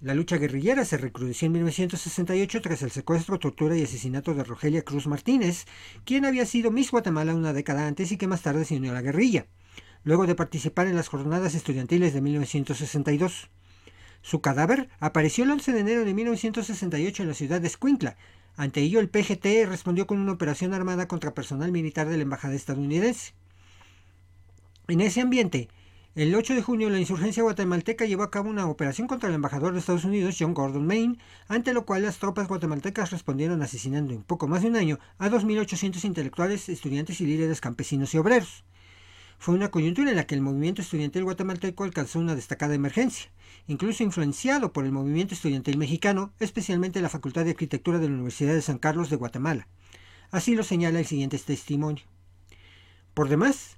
[0.01, 4.81] La lucha guerrillera se recrudeció en 1968 tras el secuestro, tortura y asesinato de Rogelia
[4.81, 5.67] Cruz Martínez,
[6.05, 8.95] quien había sido Miss Guatemala una década antes y que más tarde se unió a
[8.95, 9.45] la guerrilla,
[10.03, 13.51] luego de participar en las jornadas estudiantiles de 1962.
[14.23, 18.17] Su cadáver apareció el 11 de enero de 1968 en la ciudad de Escuintla.
[18.57, 22.55] Ante ello, el PGT respondió con una operación armada contra personal militar de la embajada
[22.55, 23.33] estadounidense.
[24.87, 25.69] En ese ambiente,
[26.13, 29.71] el 8 de junio, la insurgencia guatemalteca llevó a cabo una operación contra el embajador
[29.71, 34.21] de Estados Unidos, John Gordon Maine, ante lo cual las tropas guatemaltecas respondieron asesinando en
[34.21, 38.65] poco más de un año a 2.800 intelectuales, estudiantes y líderes campesinos y obreros.
[39.39, 43.31] Fue una coyuntura en la que el movimiento estudiantil guatemalteco alcanzó una destacada emergencia,
[43.67, 48.53] incluso influenciado por el movimiento estudiantil mexicano, especialmente la Facultad de Arquitectura de la Universidad
[48.53, 49.67] de San Carlos de Guatemala.
[50.29, 52.03] Así lo señala el siguiente testimonio.
[53.13, 53.77] Por demás,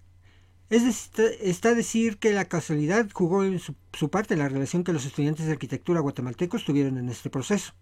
[0.73, 3.75] es está decir que la casualidad jugó en su,
[4.09, 7.73] parte en la relación que los estudiantes de arquitectura guatemaltecos tuvieron en este proceso.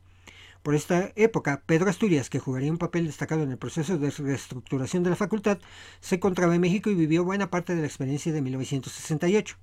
[0.62, 5.04] Por esta época, Pedro Asturias, que jugaría un papel destacado en el proceso de reestructuración
[5.04, 5.58] de la facultad,
[6.01, 9.58] se encontraba en México y vivió buena parte de la experiencia de 1968.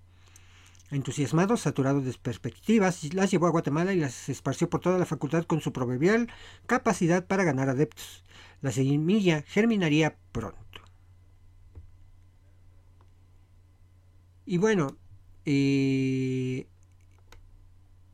[0.90, 5.44] Entusiasmado, saturado de perspectivas, las llevó a Guatemala y las esparció por toda la facultad
[5.44, 6.28] con su proverbial
[6.66, 8.24] capacidad para ganar adeptos.
[8.62, 10.87] La semilla germinaría pronto.
[14.50, 14.96] Y bueno,
[15.44, 16.66] eh,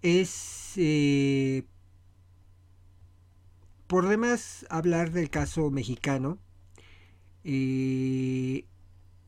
[0.03, 1.63] es eh,
[3.87, 6.41] por demás hablar del caso mexicano.
[7.45, 8.67] Eh,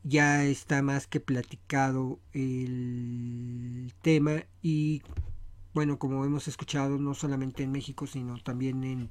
[0.02, 5.02] ya está más que platicado el tema y
[5.74, 9.10] bueno, como hemos escuchado, no solamente en México, sino también en,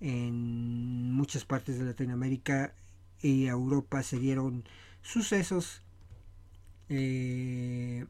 [0.00, 2.74] en muchas partes de Latinoamérica
[3.20, 4.64] y Europa se dieron
[5.02, 5.81] sucesos
[6.88, 8.06] eh,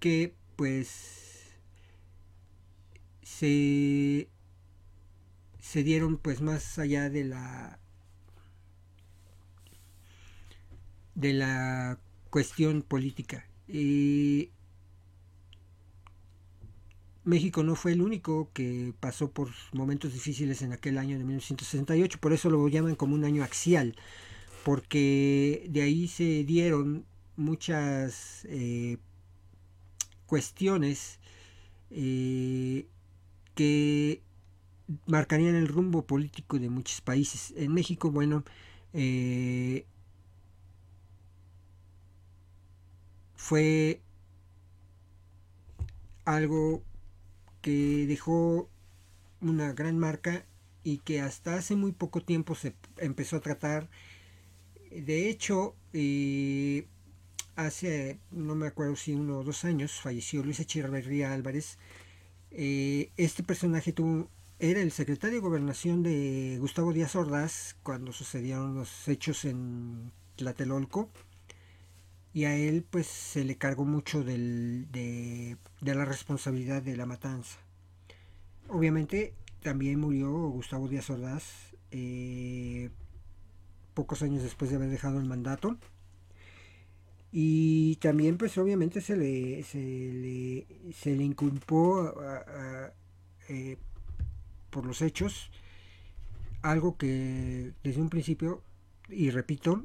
[0.00, 1.56] que pues
[3.22, 4.28] se,
[5.60, 7.78] se dieron pues más allá de la
[11.14, 11.98] de la
[12.30, 13.46] cuestión política.
[13.68, 14.50] Y
[17.24, 22.18] México no fue el único que pasó por momentos difíciles en aquel año de 1968,
[22.20, 23.96] por eso lo llaman como un año axial,
[24.64, 28.98] porque de ahí se dieron muchas eh,
[30.26, 31.18] cuestiones
[31.90, 32.86] eh,
[33.54, 34.22] que
[35.06, 37.52] marcarían el rumbo político de muchos países.
[37.56, 38.44] En México, bueno,
[38.92, 39.86] eh,
[43.34, 44.00] fue
[46.24, 46.82] algo
[47.60, 48.68] que dejó
[49.40, 50.46] una gran marca
[50.82, 53.88] y que hasta hace muy poco tiempo se empezó a tratar.
[54.90, 55.74] De hecho,
[57.56, 61.78] hace, no me acuerdo si uno o dos años, falleció Luis Echeverría Álvarez.
[62.50, 68.74] Eh, este personaje tuvo, era el secretario de gobernación de Gustavo Díaz Ordaz cuando sucedieron
[68.74, 71.10] los hechos en Tlatelolco.
[72.32, 77.58] Y a él pues se le cargó mucho del, de, la responsabilidad de la matanza.
[78.68, 81.44] Obviamente también murió Gustavo Díaz Ordaz
[81.92, 82.90] eh,
[83.94, 85.78] pocos años después de haber dejado el mandato.
[87.36, 92.14] Y también pues obviamente se le, se le, se le inculpó
[93.48, 93.76] eh,
[94.70, 95.50] por los hechos
[96.62, 98.62] algo que desde un principio,
[99.08, 99.84] y repito,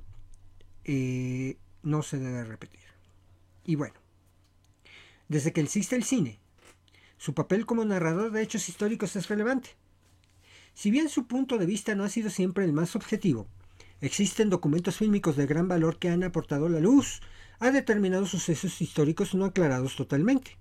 [0.83, 2.81] eh, no se debe repetir.
[3.65, 3.95] Y bueno,
[5.27, 6.37] desde que existe el cine,
[7.17, 9.71] Su papel como narrador de hechos históricos es relevante.
[10.73, 13.47] Si bien su punto de vista no ha sido siempre el más objetivo,
[14.01, 17.21] existen documentos fílmicos de gran valor que han aportado la luz
[17.59, 20.57] a determinados sucesos históricos no aclarados totalmente,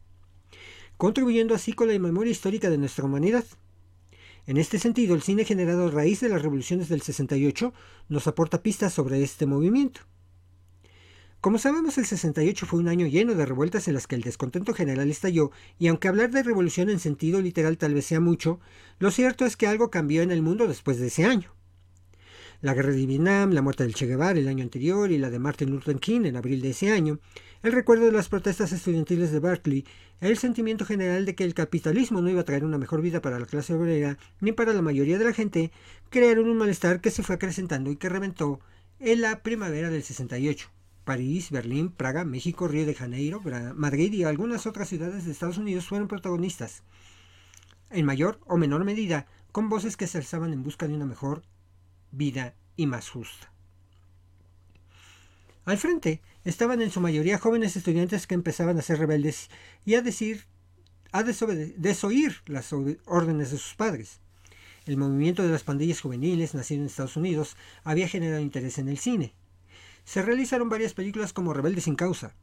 [0.97, 3.45] contribuyendo así con la memoria histórica de nuestra humanidad.
[4.47, 7.73] En este sentido, el cine generado a raíz de las revoluciones del 68
[8.09, 10.01] nos aporta pistas sobre este movimiento.
[11.41, 14.75] Como sabemos, el 68 fue un año lleno de revueltas en las que el descontento
[14.75, 18.59] general estalló, y aunque hablar de revolución en sentido literal tal vez sea mucho,
[18.99, 21.53] lo cierto es que algo cambió en el mundo después de ese año.
[22.61, 25.39] La guerra de Vietnam, la muerte del Che Guevara el año anterior y la de
[25.39, 27.21] Martin Luther King en abril de ese año,
[27.63, 29.85] el recuerdo de las protestas estudiantiles de Berkeley,
[30.21, 33.39] el sentimiento general de que el capitalismo no iba a traer una mejor vida para
[33.39, 35.71] la clase obrera ni para la mayoría de la gente,
[36.11, 38.59] crearon un malestar que se fue acrecentando y que reventó
[38.99, 40.69] en la primavera del 68.
[41.05, 43.41] París, Berlín, Praga, México, Río de Janeiro,
[43.77, 46.83] Madrid y algunas otras ciudades de Estados Unidos fueron protagonistas,
[47.91, 51.45] en mayor o menor medida, con voces que se alzaban en busca de una mejor
[52.11, 53.53] vida y más justa.
[55.65, 59.51] Al frente estaban en su mayoría jóvenes estudiantes que empezaban a ser rebeldes
[59.85, 60.47] y a decir
[61.13, 64.21] a desoír las órdenes de sus padres.
[64.87, 68.99] El movimiento de las pandillas juveniles, nacido en Estados Unidos, había generado interés en el
[68.99, 69.35] cine
[70.09, 72.35] se realizaron varias películas como Rebelde sin causa,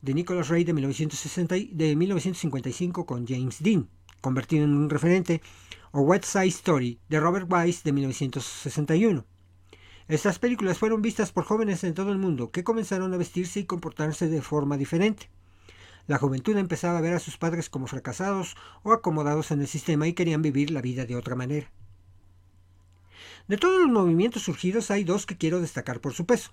[0.00, 3.88] de Nicholas Ray de, 1960, de 1955 con James Dean,
[4.22, 5.42] convertido en un referente,
[5.90, 9.26] o West Side Story de Robert Wise de 1961.
[10.08, 13.66] Estas películas fueron vistas por jóvenes en todo el mundo que comenzaron a vestirse y
[13.66, 15.28] comportarse de forma diferente.
[16.06, 20.08] La juventud empezaba a ver a sus padres como fracasados o acomodados en el sistema
[20.08, 21.70] y querían vivir la vida de otra manera.
[23.46, 26.52] De todos los movimientos surgidos hay dos que quiero destacar por su peso,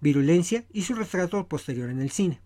[0.00, 2.40] virulencia y su retrato posterior en el cine.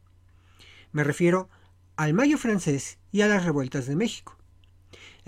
[0.92, 1.50] Me refiero
[1.96, 4.37] al Mayo francés y a las revueltas de México.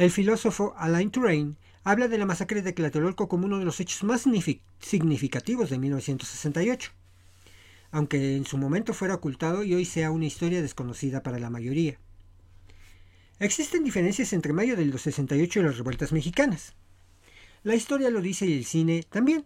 [0.00, 4.02] El filósofo Alain Touraine habla de la masacre de Tlatelolco como uno de los hechos
[4.02, 4.24] más
[4.80, 6.92] significativos de 1968,
[7.90, 11.98] aunque en su momento fuera ocultado y hoy sea una historia desconocida para la mayoría.
[13.40, 16.72] Existen diferencias entre Mayo del 68 y las revueltas mexicanas.
[17.62, 19.44] La historia lo dice y el cine también.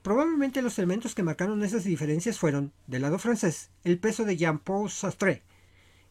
[0.00, 4.88] Probablemente los elementos que marcaron esas diferencias fueron, del lado francés, el peso de Jean-Paul
[4.88, 5.42] Sartre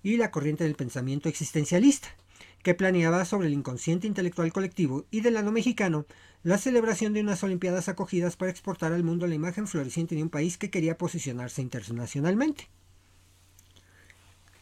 [0.04, 2.16] y la corriente del pensamiento existencialista,
[2.64, 6.06] que planeaba sobre el inconsciente intelectual colectivo, y del lado mexicano,
[6.44, 10.30] la celebración de unas Olimpiadas acogidas para exportar al mundo la imagen floreciente de un
[10.30, 12.70] país que quería posicionarse internacionalmente.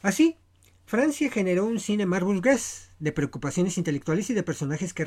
[0.02, 0.38] Así,
[0.86, 2.24] Francia generó un cine más
[3.00, 5.06] de preocupaciones intelectuales y de personajes que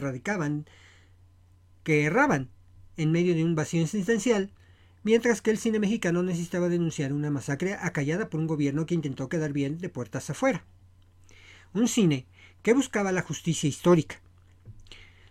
[1.83, 2.50] que erraban
[2.96, 4.50] en medio de un vacío existencial,
[5.02, 9.28] mientras que el cine mexicano necesitaba denunciar una masacre acallada por un gobierno que intentó
[9.28, 10.64] quedar bien de puertas afuera.
[11.74, 12.26] Un cine
[12.62, 14.20] que buscaba la justicia histórica.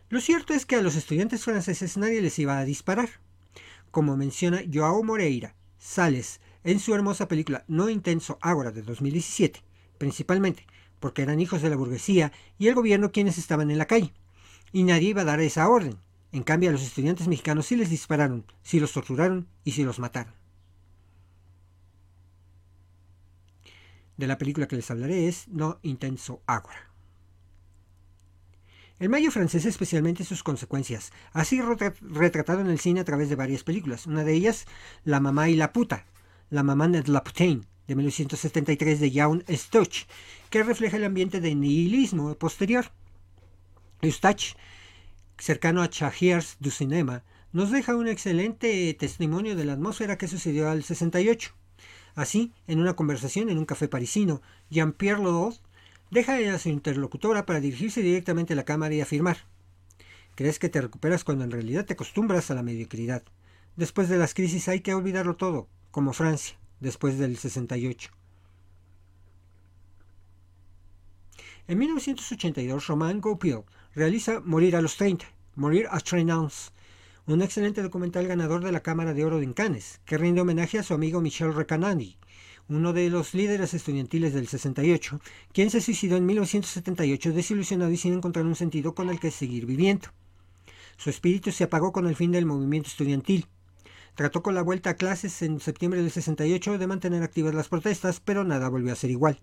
[0.10, 3.10] Lo cierto es que a los estudiantes franceses nadie les iba a disparar.
[3.92, 9.64] Como menciona Joao Moreira Sales en su hermosa película No Intenso Ágora de 2017,
[9.98, 10.66] principalmente
[11.02, 14.14] porque eran hijos de la burguesía y el gobierno quienes estaban en la calle,
[14.72, 15.98] y nadie iba a dar esa orden.
[16.32, 20.00] En cambio, a los estudiantes mexicanos sí les dispararon, sí los torturaron y sí los
[20.00, 20.34] mataron.
[24.16, 26.91] De la película que les hablaré es No Intenso Ágora.
[29.02, 33.36] El mayo francés, especialmente sus consecuencias, ha sido retratado en el cine a través de
[33.36, 34.06] varias películas.
[34.06, 34.68] Una de ellas,
[35.06, 36.06] La mamá y la puta,
[36.52, 40.06] La mamá de la putain, de 1973 de Jaun Stutch,
[40.52, 42.92] que refleja el ambiente de nihilismo posterior.
[44.04, 44.54] Stutch
[45.40, 50.70] cercano a Chahiers du Cinema, nos deja un excelente testimonio de la atmósfera que sucedió
[50.70, 51.52] al 68.
[52.14, 55.60] Así, en una conversación en un café parisino, Jean-Pierre Lodot
[56.12, 59.38] deja a su interlocutora para dirigirse directamente a la cámara y afirmar:
[60.36, 63.24] Crees que te recuperas cuando en realidad te acostumbras a la mediocridad.
[63.76, 68.12] Después de las crisis hay que olvidarlo todo, como Francia, después del 68.
[71.68, 73.62] En 1982, Romain Goupil
[73.96, 76.50] realiza Morir a los 30, Morir a 30
[77.28, 80.84] un excelente documental ganador de la Cámara de Oro de Cannes, que rinde homenaje a
[80.84, 82.18] su amigo Michel Recanati,
[82.76, 85.20] uno de los líderes estudiantiles del 68,
[85.54, 89.66] quien se suicidó en 1978 desilusionado y sin encontrar un sentido con el que seguir
[89.66, 90.10] viviendo.
[90.98, 93.48] Su espíritu se apagó con el fin del movimiento estudiantil.
[94.16, 98.20] Trató con la vuelta a clases en septiembre del 68 de mantener activas las protestas,
[98.20, 99.40] pero nada volvió a ser igual.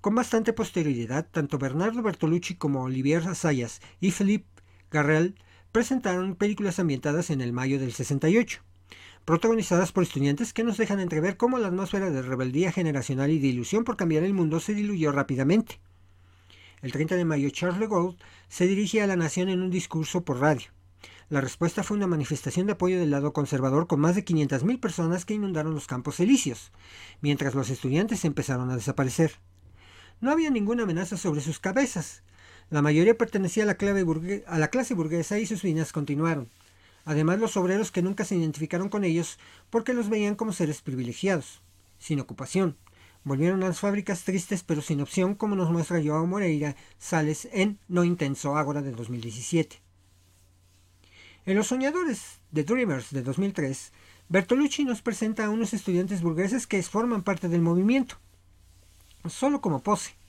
[0.00, 4.48] Con bastante posterioridad, tanto Bernardo Bertolucci como Olivier Assayas y Philippe
[4.90, 5.34] Garrel
[5.72, 8.62] presentaron películas ambientadas en el mayo del 68.
[9.30, 13.46] Protagonizadas por estudiantes que nos dejan entrever cómo la atmósfera de rebeldía generacional y de
[13.46, 15.78] ilusión por cambiar el mundo se diluyó rápidamente.
[16.82, 18.18] El 30 de mayo, Charles de Gaulle
[18.48, 20.66] se dirige a la nación en un discurso por radio.
[21.28, 25.24] La respuesta fue una manifestación de apoyo del lado conservador con más de 500.000 personas
[25.24, 26.72] que inundaron los campos elíseos,
[27.20, 29.34] mientras los estudiantes empezaron a desaparecer.
[30.20, 32.24] No había ninguna amenaza sobre sus cabezas.
[32.68, 33.76] La mayoría pertenecía a la,
[34.48, 36.50] a la clase burguesa y sus vidas continuaron.
[37.04, 39.38] Además, los obreros que nunca se identificaron con ellos
[39.70, 41.60] porque los veían como seres privilegiados,
[41.98, 42.76] sin ocupación.
[43.24, 47.78] Volvieron a las fábricas tristes pero sin opción, como nos muestra Joao Moreira Sales en
[47.88, 49.80] No Intenso Ágora de 2017.
[51.46, 53.92] En Los Soñadores de Dreamers de 2003,
[54.28, 58.16] Bertolucci nos presenta a unos estudiantes burgueses que forman parte del movimiento,
[59.28, 60.19] solo como pose.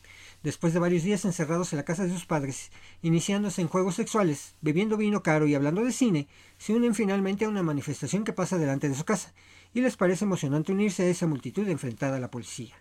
[0.43, 2.71] Después de varios días encerrados en la casa de sus padres,
[3.03, 6.27] iniciándose en juegos sexuales, bebiendo vino caro y hablando de cine,
[6.57, 9.33] se unen finalmente a una manifestación que pasa delante de su casa,
[9.73, 12.75] y les parece emocionante unirse a esa multitud enfrentada a la policía.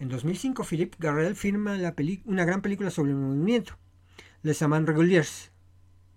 [0.00, 1.78] En 2005, Philippe Garrel firma
[2.24, 3.78] una gran película sobre el movimiento,
[4.42, 5.52] Les Amants Reguliers,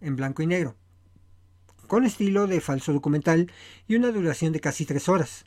[0.01, 0.75] en blanco y negro,
[1.87, 3.51] con estilo de falso documental
[3.87, 5.45] y una duración de casi tres horas.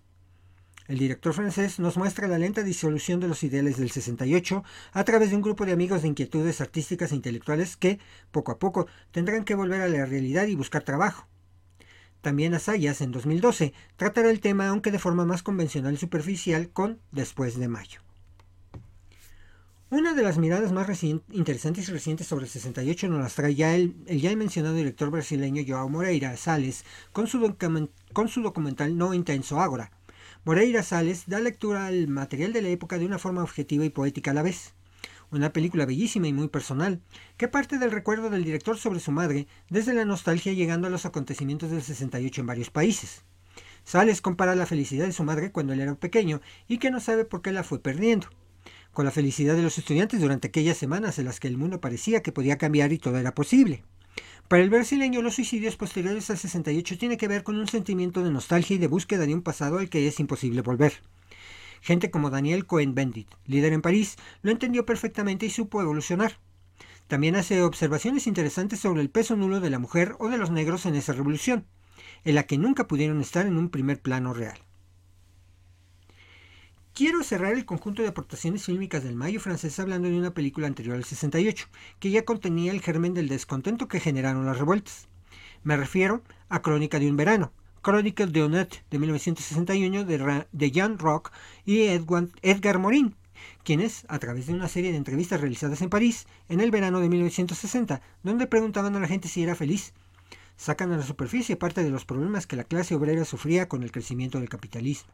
[0.89, 5.31] El director francés nos muestra la lenta disolución de los ideales del 68 a través
[5.31, 7.99] de un grupo de amigos de inquietudes artísticas e intelectuales que,
[8.31, 11.29] poco a poco, tendrán que volver a la realidad y buscar trabajo.
[12.21, 17.01] También Asayas, en 2012, tratará el tema, aunque de forma más convencional y superficial, con
[17.11, 18.01] Después de Mayo.
[19.91, 23.75] Una de las miradas más interesantes y recientes sobre el 68 nos las trae ya
[23.75, 27.57] el, ya mencionado director brasileño Joao Moreira Sales con su,
[28.15, 29.91] con su documental No Intenso Ágora.
[30.45, 34.33] Moreira Sales da lectura al material de la época de una forma objetiva y poética
[34.33, 34.75] a la vez.
[35.31, 37.01] Una película bellísima y muy personal,
[37.37, 41.07] que parte del recuerdo del director sobre su madre, desde la nostalgia llegando a los
[41.07, 43.23] acontecimientos del 68 en varios países.
[43.85, 47.25] Sales compara la felicidad de su madre cuando él era pequeño y que no sabe
[47.25, 48.27] por qué la fue perdiendo
[48.93, 52.23] con la felicidad de los estudiantes durante aquellas semanas en las que el mundo parecía
[52.23, 53.85] que podía cambiar y todo era posible.
[54.49, 58.31] Para el brasileño, los suicidios posteriores al 68 tiene que ver con un sentimiento de
[58.31, 61.01] nostalgia y de búsqueda de un pasado al que es imposible volver.
[61.81, 66.39] Gente como Daniel Cohen-Bendit, líder en París, lo entendió perfectamente y supo evolucionar.
[67.09, 70.87] También hace observaciones interesantes sobre el peso nulo de la mujer o de los negros
[70.87, 71.67] en esa revolución,
[72.25, 74.59] en la que nunca pudieron estar en un primer plano real.
[76.95, 80.95] Quiero cerrar el conjunto de aportaciones fílmicas del Mayo francés hablando de una película anterior
[80.95, 81.69] al 68,
[81.99, 85.09] que ya contenía el germen del descontento que generaron las revueltas.
[85.65, 87.51] Me refiero a Crónica de un verano,
[87.83, 91.33] Chronicle de Honnête de 1961 de, de Jean Rock
[91.65, 93.17] y Edgar Morin,
[93.65, 97.09] quienes, a través de una serie de entrevistas realizadas en París en el verano de
[97.09, 99.95] 1960, donde preguntaban a la gente si era feliz,
[100.59, 103.93] sacan a la superficie parte de los problemas que la clase obrera sufría con el
[103.93, 105.11] crecimiento del capitalismo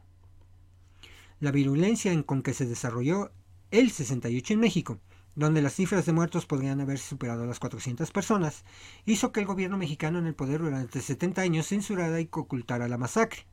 [1.39, 3.31] la virulencia en con que se desarrolló
[3.71, 4.99] el 68 en México,
[5.35, 8.65] donde las cifras de muertos podrían haberse superado las 400 personas,
[9.05, 12.97] hizo que el gobierno mexicano en el poder durante 70 años censurara y ocultara la
[12.97, 13.45] masacre.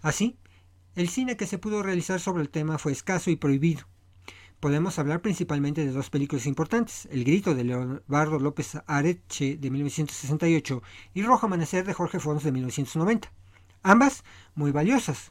[0.00, 0.36] Así,
[0.94, 3.86] el cine que se pudo realizar sobre el tema fue escaso y prohibido.
[4.60, 10.82] Podemos hablar principalmente de dos películas importantes, El grito de Leonardo López Areche de 1968
[11.14, 13.32] y Rojo Amanecer de Jorge Fons de 1990.
[13.84, 14.24] Ambas
[14.56, 15.30] muy valiosas,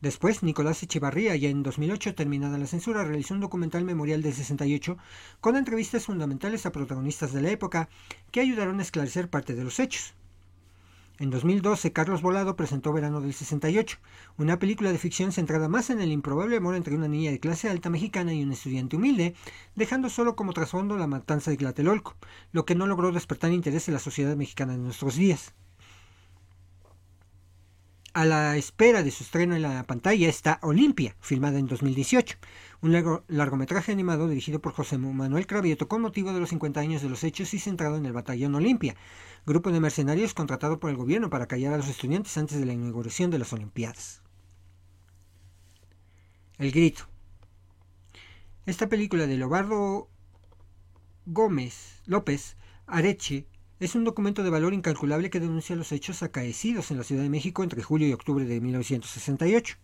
[0.00, 4.98] Después, Nicolás Echevarría, ya en 2008, terminada la censura, realizó un documental memorial del 68
[5.40, 7.88] con entrevistas fundamentales a protagonistas de la época
[8.30, 10.14] que ayudaron a esclarecer parte de los hechos.
[11.18, 13.96] En 2012, Carlos Volado presentó Verano del 68,
[14.36, 17.70] una película de ficción centrada más en el improbable amor entre una niña de clase
[17.70, 19.34] alta mexicana y un estudiante humilde,
[19.76, 22.16] dejando solo como trasfondo la matanza de Tlatelolco,
[22.52, 25.54] lo que no logró despertar interés en la sociedad mexicana de nuestros días.
[28.16, 32.38] A la espera de su estreno en la pantalla está Olimpia, filmada en 2018,
[32.80, 37.10] un largometraje animado dirigido por José Manuel Cravieto con motivo de los 50 años de
[37.10, 38.96] los hechos y centrado en el batallón Olimpia,
[39.44, 42.72] grupo de mercenarios contratado por el gobierno para callar a los estudiantes antes de la
[42.72, 44.22] inauguración de las Olimpiadas.
[46.56, 47.04] El grito.
[48.64, 50.08] Esta película de Lobardo
[51.26, 52.56] Gómez López
[52.86, 53.46] Areche
[53.78, 57.28] es un documento de valor incalculable que denuncia los hechos acaecidos en la Ciudad de
[57.28, 59.76] México entre julio y octubre de 1968.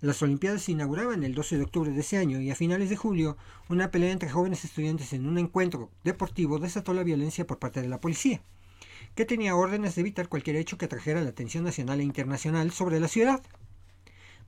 [0.00, 2.96] Las Olimpiadas se inauguraban el 12 de octubre de ese año y a finales de
[2.96, 3.36] julio
[3.68, 7.88] una pelea entre jóvenes estudiantes en un encuentro deportivo desató la violencia por parte de
[7.88, 8.40] la policía,
[9.16, 13.00] que tenía órdenes de evitar cualquier hecho que atrajera la atención nacional e internacional sobre
[13.00, 13.42] la ciudad.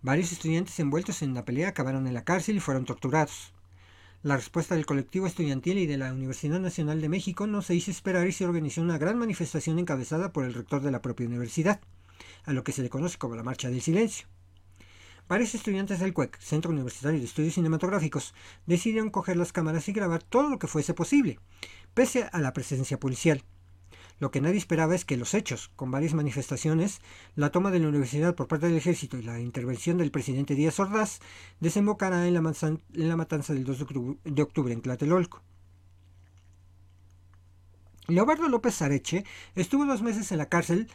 [0.01, 3.54] Varios estudiantes envueltos en la pelea acabaron en la cárcel y fueron torturados.
[4.25, 7.91] La respuesta del colectivo estudiantil y de la Universidad Nacional de México no se hizo
[7.91, 11.83] esperar y se organizó una gran manifestación encabezada por el rector de la propia universidad,
[12.45, 14.27] a lo que se le conoce como la Marcha del Silencio.
[15.29, 18.33] Varios estudiantes del CUEC, Centro Universitario de Estudios Cinematográficos,
[18.65, 21.39] decidieron coger las cámaras y grabar todo lo que fuese posible,
[21.93, 23.45] pese a la presencia policial.
[24.21, 27.01] Lo que nadie esperaba es que los hechos, con varias manifestaciones,
[27.35, 30.79] la toma de la universidad por parte del ejército y la intervención del presidente Díaz
[30.79, 31.19] Ordaz,
[31.61, 32.41] desembocará en la,
[33.17, 33.87] matanza del 2
[34.25, 35.43] de octubre en Tlatelolco.
[38.07, 40.89] Leobardo López Areche estuvo dos meses en la cárcel,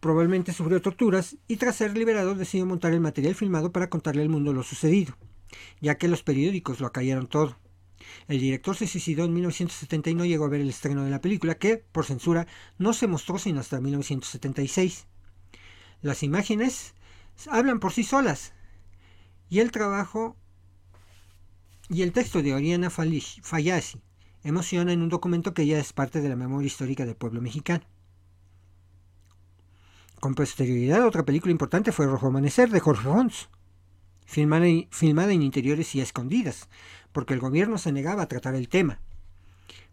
[0.00, 4.30] probablemente sufrió torturas y tras ser liberado decidió montar el material filmado para contarle al
[4.30, 5.14] mundo lo sucedido,
[5.80, 7.56] ya que los periódicos lo acallaron todo.
[8.26, 11.20] El director se suicidó en 1970 y no llegó a ver el estreno de la
[11.20, 12.46] película, que, por censura,
[12.78, 15.06] no se mostró sino hasta 1976.
[16.02, 16.94] Las imágenes
[17.48, 18.52] hablan por sí solas,
[19.48, 20.36] y el trabajo
[21.88, 24.00] y el texto de Oriana Fayasi
[24.44, 27.84] emociona en un documento que ya es parte de la memoria histórica del pueblo mexicano.
[30.20, 33.48] Con posterioridad, otra película importante fue Rojo Amanecer de Jorge Fons,
[34.26, 36.68] filmada, filmada en interiores y escondidas,
[37.12, 39.00] porque el gobierno se negaba a tratar el tema.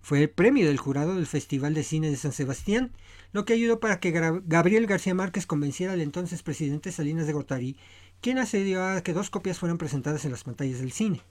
[0.01, 2.91] Fue el premio del jurado del Festival de Cine de San Sebastián,
[3.31, 7.77] lo que ayudó para que Gabriel García Márquez convenciera al entonces presidente Salinas de Gortari,
[8.21, 11.21] quien accedió a que dos copias fueran presentadas en las pantallas del cine.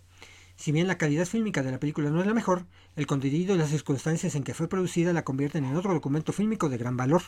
[0.57, 2.67] Si bien la calidad fílmica de la película no es la mejor,
[2.97, 6.69] el contenido y las circunstancias en que fue producida la convierten en otro documento fílmico
[6.69, 7.23] de gran valor.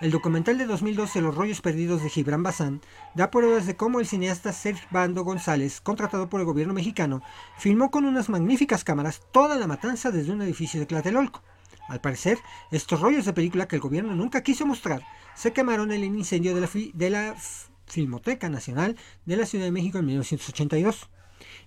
[0.00, 2.80] El documental de 2012 Los rollos perdidos de Gibran Bazán
[3.14, 7.20] da pruebas de cómo el cineasta Servando González, contratado por el gobierno mexicano,
[7.58, 11.42] filmó con unas magníficas cámaras toda la matanza desde un edificio de Tlatelolco.
[11.86, 12.38] Al parecer,
[12.70, 15.02] estos rollos de película que el gobierno nunca quiso mostrar
[15.34, 17.36] se quemaron en el incendio de la, de la
[17.84, 18.96] Filmoteca Nacional
[19.26, 21.10] de la Ciudad de México en 1982.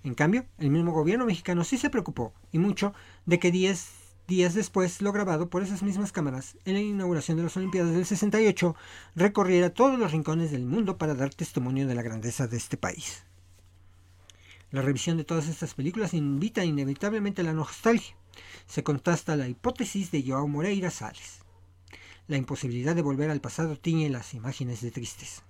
[0.04, 2.96] En cambio, el mismo gobierno mexicano sí se preocupó, y mucho,
[3.28, 7.43] de que 10 días después lo grabado por esas mismas cámaras en la inauguración de
[7.43, 8.76] las Olimpiadas del 68
[9.15, 13.24] recorriera todos los rincones del mundo para dar testimonio de la grandeza de este país.
[14.71, 18.15] La revisión de todas estas películas invita inevitablemente a la nostalgia.
[18.65, 21.41] Se contrasta la hipótesis de Joao Moreira Sales.
[22.28, 25.43] La imposibilidad de volver al pasado tiñe las imágenes de tristes.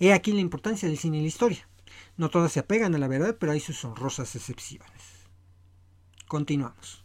[0.00, 1.68] He aquí la importancia del cine y la historia.
[2.16, 5.02] No todas se apegan a la verdad, pero hay sus honrosas excepciones.
[6.26, 7.03] Continuamos.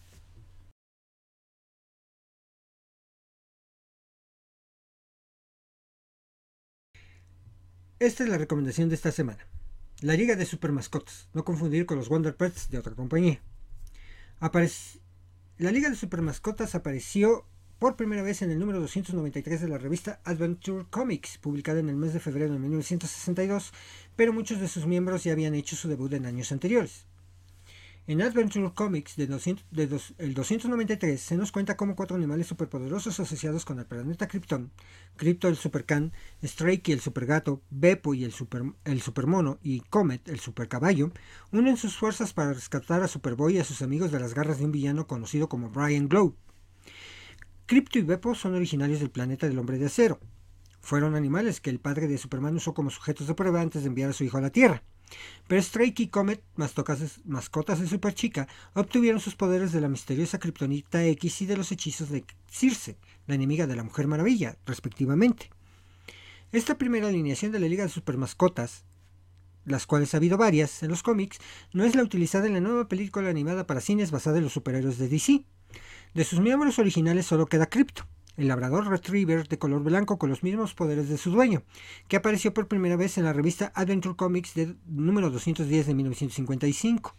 [7.99, 9.45] Esta es la recomendación de esta semana.
[9.99, 13.41] La Liga de Super Mascotas, no confundir con los Wonder Pets de otra compañía.
[15.57, 17.45] La Liga de Super Mascotas apareció
[17.77, 21.97] por primera vez en el número 293 de la revista Adventure Comics, publicada en el
[21.97, 23.73] mes de febrero de 1962,
[24.15, 27.08] pero muchos de sus miembros ya habían hecho su debut en años anteriores.
[28.09, 33.77] En Adventure Comics de, el 293 se nos cuenta cómo cuatro animales superpoderosos asociados con
[33.77, 34.71] el planeta Krypton,
[35.15, 40.39] Crypto el Supercan, Strike el Supergato, Beppo y el, super, el Supermono y Comet el
[40.39, 41.11] Supercaballo,
[41.51, 44.65] unen sus fuerzas para rescatar a Superboy y a sus amigos de las garras de
[44.65, 46.35] un villano conocido como Brian Glow.
[47.67, 50.19] Crypto y Beppo son originarios del planeta del Hombre de Acero.
[50.81, 54.09] Fueron animales que el padre de Superman usó como sujetos de prueba antes de enviar
[54.09, 54.83] a su hijo a la Tierra.
[55.47, 56.99] Pero Strike y Comet, mascotas
[57.79, 62.25] de Superchica, obtuvieron sus poderes de la misteriosa Kryptonita X y de los hechizos de
[62.47, 65.49] Circe, la enemiga de la Mujer Maravilla, respectivamente.
[66.51, 68.83] Esta primera alineación de la Liga de Supermascotas,
[69.65, 71.37] las cuales ha habido varias en los cómics,
[71.73, 74.97] no es la utilizada en la nueva película animada para cines basada en los superhéroes
[74.97, 75.45] de DC.
[76.13, 78.07] De sus miembros originales solo queda Crypto,
[78.39, 81.63] el labrador retriever de color blanco con los mismos poderes de su dueño,
[82.07, 87.15] que apareció por primera vez en la revista Adventure Comics de número 210 de 1955.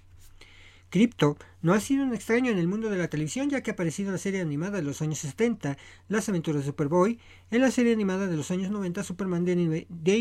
[0.89, 3.75] Crypto no ha sido un extraño en el mundo de la televisión ya que ha
[3.75, 5.77] aparecido en la serie animada de los años 70,
[6.09, 9.53] Las aventuras de Superboy, en la serie animada de los años 90, Superman The,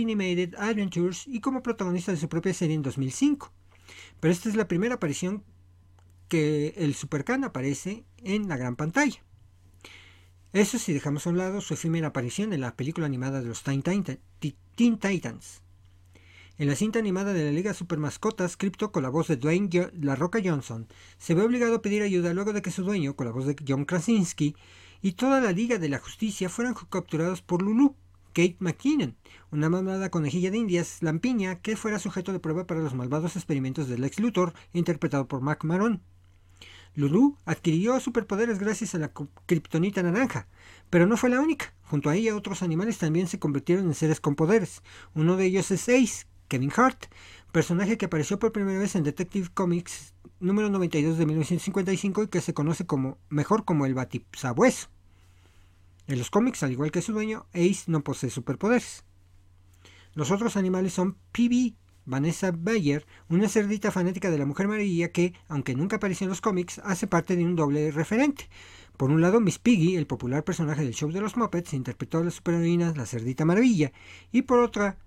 [0.02, 3.52] Animated Adventures y como protagonista de su propia serie en 2005.
[4.20, 5.44] Pero esta es la primera aparición
[6.28, 9.24] que el Supercan aparece en la gran pantalla.
[10.52, 13.62] Eso si dejamos a un lado su efímera aparición en la película animada de los
[13.62, 15.62] Teen, Titans.
[16.58, 19.70] En la cinta animada de la Liga Super Mascotas, Crypto, con la voz de Dwayne
[20.02, 20.88] La Roca Johnson,
[21.20, 23.56] se ve obligado a pedir ayuda luego de que su dueño, con la voz de
[23.66, 24.56] John Krasinski,
[25.04, 27.96] y toda la Liga de la Justicia fueran capturados por Lulu,
[28.34, 29.18] Kate McKinnon,
[29.52, 33.88] una mamada conejilla de indias, lampiña, que fuera sujeto de prueba para los malvados experimentos
[33.88, 36.02] del ex Luthor, interpretado por Mac Maron.
[36.96, 39.12] Lulu adquirió superpoderes gracias a la
[39.46, 40.48] kriptonita naranja,
[40.90, 41.74] pero no fue la única.
[41.84, 44.82] Junto a ella otros animales también se convirtieron en seres con poderes.
[45.16, 47.06] Uno de ellos es Ace, Kevin Hart,
[47.52, 52.42] personaje que apareció por primera vez en Detective Comics número 92 de 1955 y que
[52.42, 54.90] se conoce como mejor como el Batisabueso.
[56.08, 59.04] En los cómics, al igual que su dueño, Ace no posee superpoderes.
[60.14, 61.76] Los otros animales son P.B.,
[62.10, 66.42] Vanessa Bayer, una cerdita fanática de la Mujer Maravilla que, aunque nunca apareció en los
[66.42, 68.50] cómics, hace parte de un doble referente.
[68.98, 72.24] Por un lado, Miss Piggy, el popular personaje del show de los Muppets, interpretó a
[72.24, 73.92] la superheroína La Cerdita Maravilla,
[74.32, 74.98] y por otra,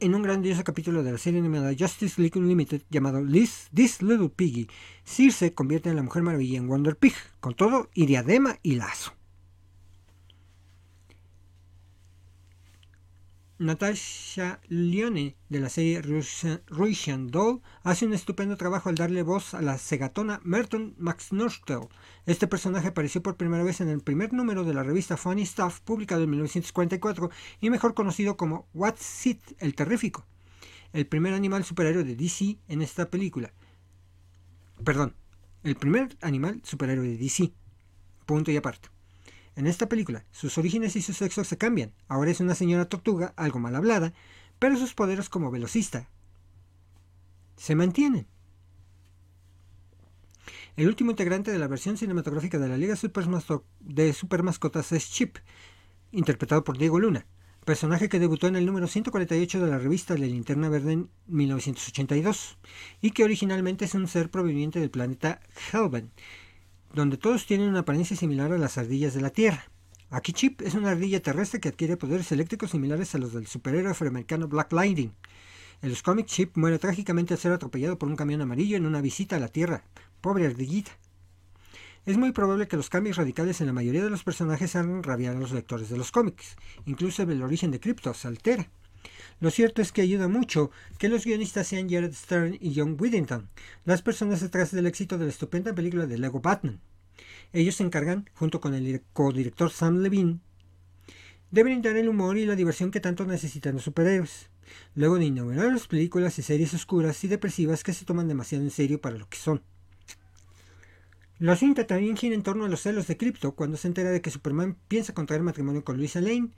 [0.00, 4.30] en un grandioso capítulo de la serie animada Justice League Unlimited llamado This, This Little
[4.30, 4.66] Piggy,
[5.04, 9.12] Circe convierte a la Mujer Maravilla en Wonder Pig, con todo y diadema y lazo.
[13.62, 19.62] Natasha Lyonne de la serie Russian Doll hace un estupendo trabajo al darle voz a
[19.62, 21.88] la segatona Merton McNortel.
[22.26, 25.78] Este personaje apareció por primera vez en el primer número de la revista Funny Stuff,
[25.80, 30.26] publicado en 1944 y mejor conocido como What's It, el Terrífico,
[30.92, 33.52] el primer animal superhéroe de DC en esta película.
[34.84, 35.14] Perdón,
[35.62, 37.52] el primer animal superhéroe de DC.
[38.26, 38.88] Punto y aparte.
[39.54, 41.92] En esta película, sus orígenes y su sexo se cambian.
[42.08, 44.14] Ahora es una señora tortuga, algo mal hablada,
[44.58, 46.08] pero sus poderes como velocista
[47.56, 48.26] se mantienen.
[50.76, 52.96] El último integrante de la versión cinematográfica de la Liga
[53.80, 55.36] de Supermascotas es Chip,
[56.12, 57.26] interpretado por Diego Luna,
[57.64, 62.58] personaje que debutó en el número 148 de la revista La Linterna Verde en 1982,
[63.02, 65.40] y que originalmente es un ser proveniente del planeta
[65.72, 66.10] Helven,
[66.94, 69.64] donde todos tienen una apariencia similar a las ardillas de la Tierra.
[70.10, 73.92] Aquí Chip es una ardilla terrestre que adquiere poderes eléctricos similares a los del superhéroe
[73.92, 75.12] afroamericano Black Lightning.
[75.80, 79.00] En los cómics, Chip muere trágicamente al ser atropellado por un camión amarillo en una
[79.00, 79.84] visita a la Tierra.
[80.20, 80.92] Pobre ardillita.
[82.04, 85.36] Es muy probable que los cambios radicales en la mayoría de los personajes hagan rabiar
[85.36, 86.56] a los lectores de los cómics.
[86.84, 88.68] Incluso el origen de Crypto se altera.
[89.40, 93.48] Lo cierto es que ayuda mucho que los guionistas sean Jared Stern y John Whittington,
[93.84, 96.80] las personas detrás del éxito de la estupenda película de Lego Batman.
[97.52, 100.38] Ellos se encargan, junto con el codirector Sam Levine,
[101.50, 104.48] de brindar el humor y la diversión que tanto necesitan los superhéroes,
[104.94, 109.00] luego de innumerables películas y series oscuras y depresivas que se toman demasiado en serio
[109.00, 109.62] para lo que son.
[111.38, 114.20] La cinta también gira en torno a los celos de Crypto cuando se entera de
[114.20, 116.50] que Superman piensa contraer matrimonio con Luisa Lane,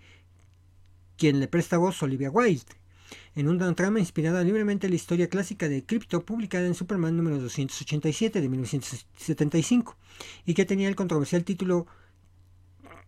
[1.16, 2.72] quien le presta voz Olivia Wilde,
[3.34, 7.38] en una trama inspirada libremente en la historia clásica de Crypto publicada en Superman número
[7.38, 9.96] 287 de 1975
[10.46, 11.86] y que tenía el controversial título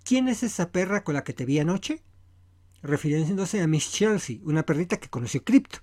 [0.05, 2.03] ¿Quién es esa perra con la que te vi anoche?
[2.83, 5.81] refiriéndose a Miss Chelsea, una perrita que conoció Crypto.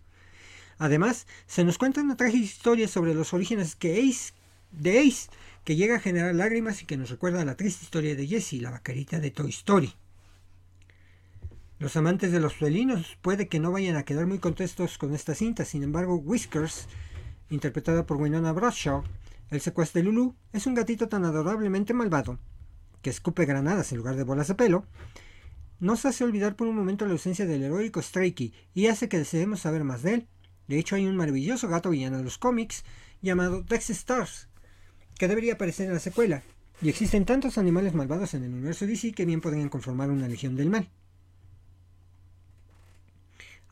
[0.77, 4.33] Además, se nos cuenta una trágica historia sobre los orígenes que Ace,
[4.71, 5.29] de Ace,
[5.63, 8.61] que llega a generar lágrimas y que nos recuerda a la triste historia de Jessie,
[8.61, 9.93] la vaquerita de Toy Story.
[11.83, 15.35] Los amantes de los felinos puede que no vayan a quedar muy contentos con esta
[15.35, 16.87] cinta, sin embargo, Whiskers,
[17.49, 19.03] interpretada por Winona Bradshaw,
[19.49, 22.39] el secuestro de Lulu, es un gatito tan adorablemente malvado
[23.01, 24.85] que escupe granadas en lugar de bolas de pelo,
[25.81, 29.59] nos hace olvidar por un momento la ausencia del heroico Strikey y hace que deseemos
[29.59, 30.27] saber más de él.
[30.69, 32.85] De hecho, hay un maravilloso gato villano de los cómics
[33.21, 34.47] llamado Dex Stars,
[35.19, 36.43] que debería aparecer en la secuela,
[36.81, 40.55] y existen tantos animales malvados en el universo DC que bien podrían conformar una legión
[40.55, 40.89] del mal.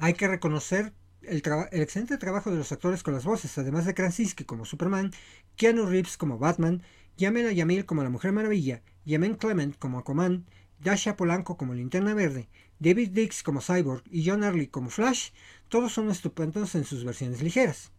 [0.04, 1.44] Hay que reconocer el,
[1.74, 5.12] excelente trabajo de los actores con las voces, además de Krasinski como Superman,
[5.56, 6.82] Keanu Reeves como Batman,
[7.18, 10.48] Yamela Yamil como la Mujer Maravilla, Yemen Clement como Aquaman,
[10.80, 12.50] Dasha Polanco como Linterna Verde,
[12.80, 15.34] David Dix como Cyborg y John Early como Flash,
[15.70, 17.92] todos son estupendos en sus versiones ligeras.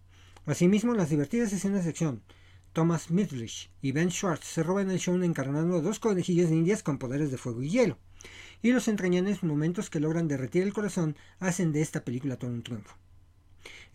[0.44, 2.24] Asimismo, las divertidas escenas de acción,
[2.72, 6.98] Thomas Midrich y Ben Schwartz se roban el show encarnando dos conejillos de indias con
[6.98, 7.96] poderes de fuego y hielo
[8.62, 12.62] y los entrañables momentos que logran derretir el corazón hacen de esta película todo un
[12.62, 12.96] triunfo.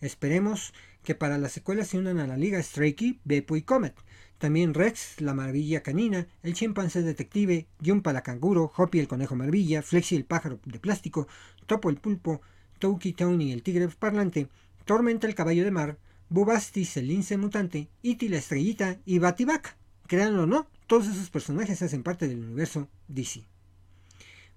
[0.00, 3.94] Esperemos que para la secuela se unan a la liga Strikey, Beppo y Comet.
[4.38, 9.82] También Rex, la maravilla canina, el chimpancé detective, Jumpa la canguro, Hoppy el conejo maravilla,
[9.82, 11.26] Flexi el pájaro de plástico,
[11.66, 12.40] Topo el pulpo,
[12.78, 14.48] Toki Tony el tigre parlante,
[14.84, 15.98] Tormenta el caballo de mar,
[16.28, 19.76] Bubastis el lince mutante, Iti la estrellita y Bativac.
[20.06, 23.44] Créanlo o no, todos esos personajes hacen parte del universo DC.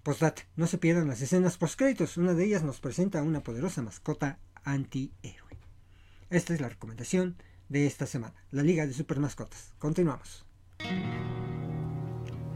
[0.03, 3.83] Postdata, no se pierdan las escenas postcréditos, una de ellas nos presenta a una poderosa
[3.83, 5.59] mascota antihéroe.
[6.31, 7.37] Esta es la recomendación
[7.69, 9.75] de esta semana, la Liga de Super Mascotas.
[9.77, 10.47] Continuamos.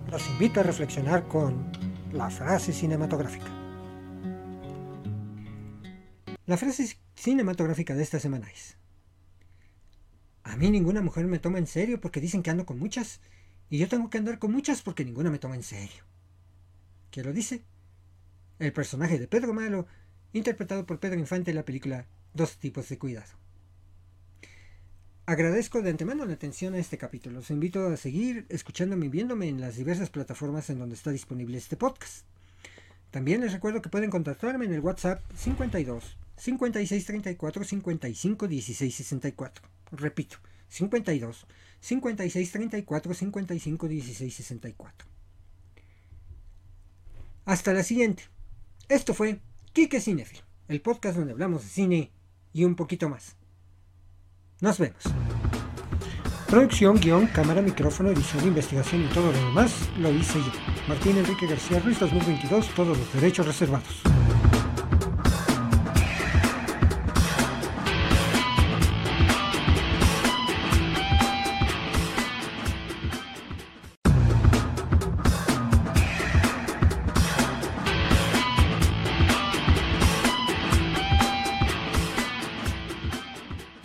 [0.10, 1.72] Los invito a reflexionar con
[2.12, 3.46] la frase cinematográfica.
[6.48, 8.76] La frase cinematográfica de esta semana es,
[10.42, 13.22] a mí ninguna mujer me toma en serio porque dicen que ando con muchas,
[13.70, 16.06] y yo tengo que andar con muchas porque ninguna me toma en serio.
[17.16, 17.64] ¿Quién lo dice?
[18.60, 19.88] El personaje de Pedro Malo
[20.34, 23.32] interpretado por Pedro Infante en la película Dos tipos de cuidado.
[25.26, 27.38] Agradezco de antemano la atención a este capítulo.
[27.38, 31.58] Los invito a seguir escuchándome y viéndome en las diversas plataformas en donde está disponible
[31.58, 32.26] este podcast.
[33.12, 39.70] También les recuerdo que pueden contactarme en el WhatsApp 52 56 34 55 16 64.
[39.94, 41.48] Repito, 52
[41.80, 45.15] 56 34 55 16 64.
[47.46, 48.24] Hasta la siguiente.
[48.90, 49.40] Esto fue
[49.74, 52.12] Kike Cinefil, el podcast donde hablamos de cine
[52.54, 53.36] y un poquito más.
[54.62, 55.04] Nos vemos.
[56.48, 60.52] Producción, guion, cámara, micrófono, edición, investigación y todo lo demás lo hice yo.
[60.88, 64.15] Martín Enrique García Ruiz 2022, todos los derechos reservados.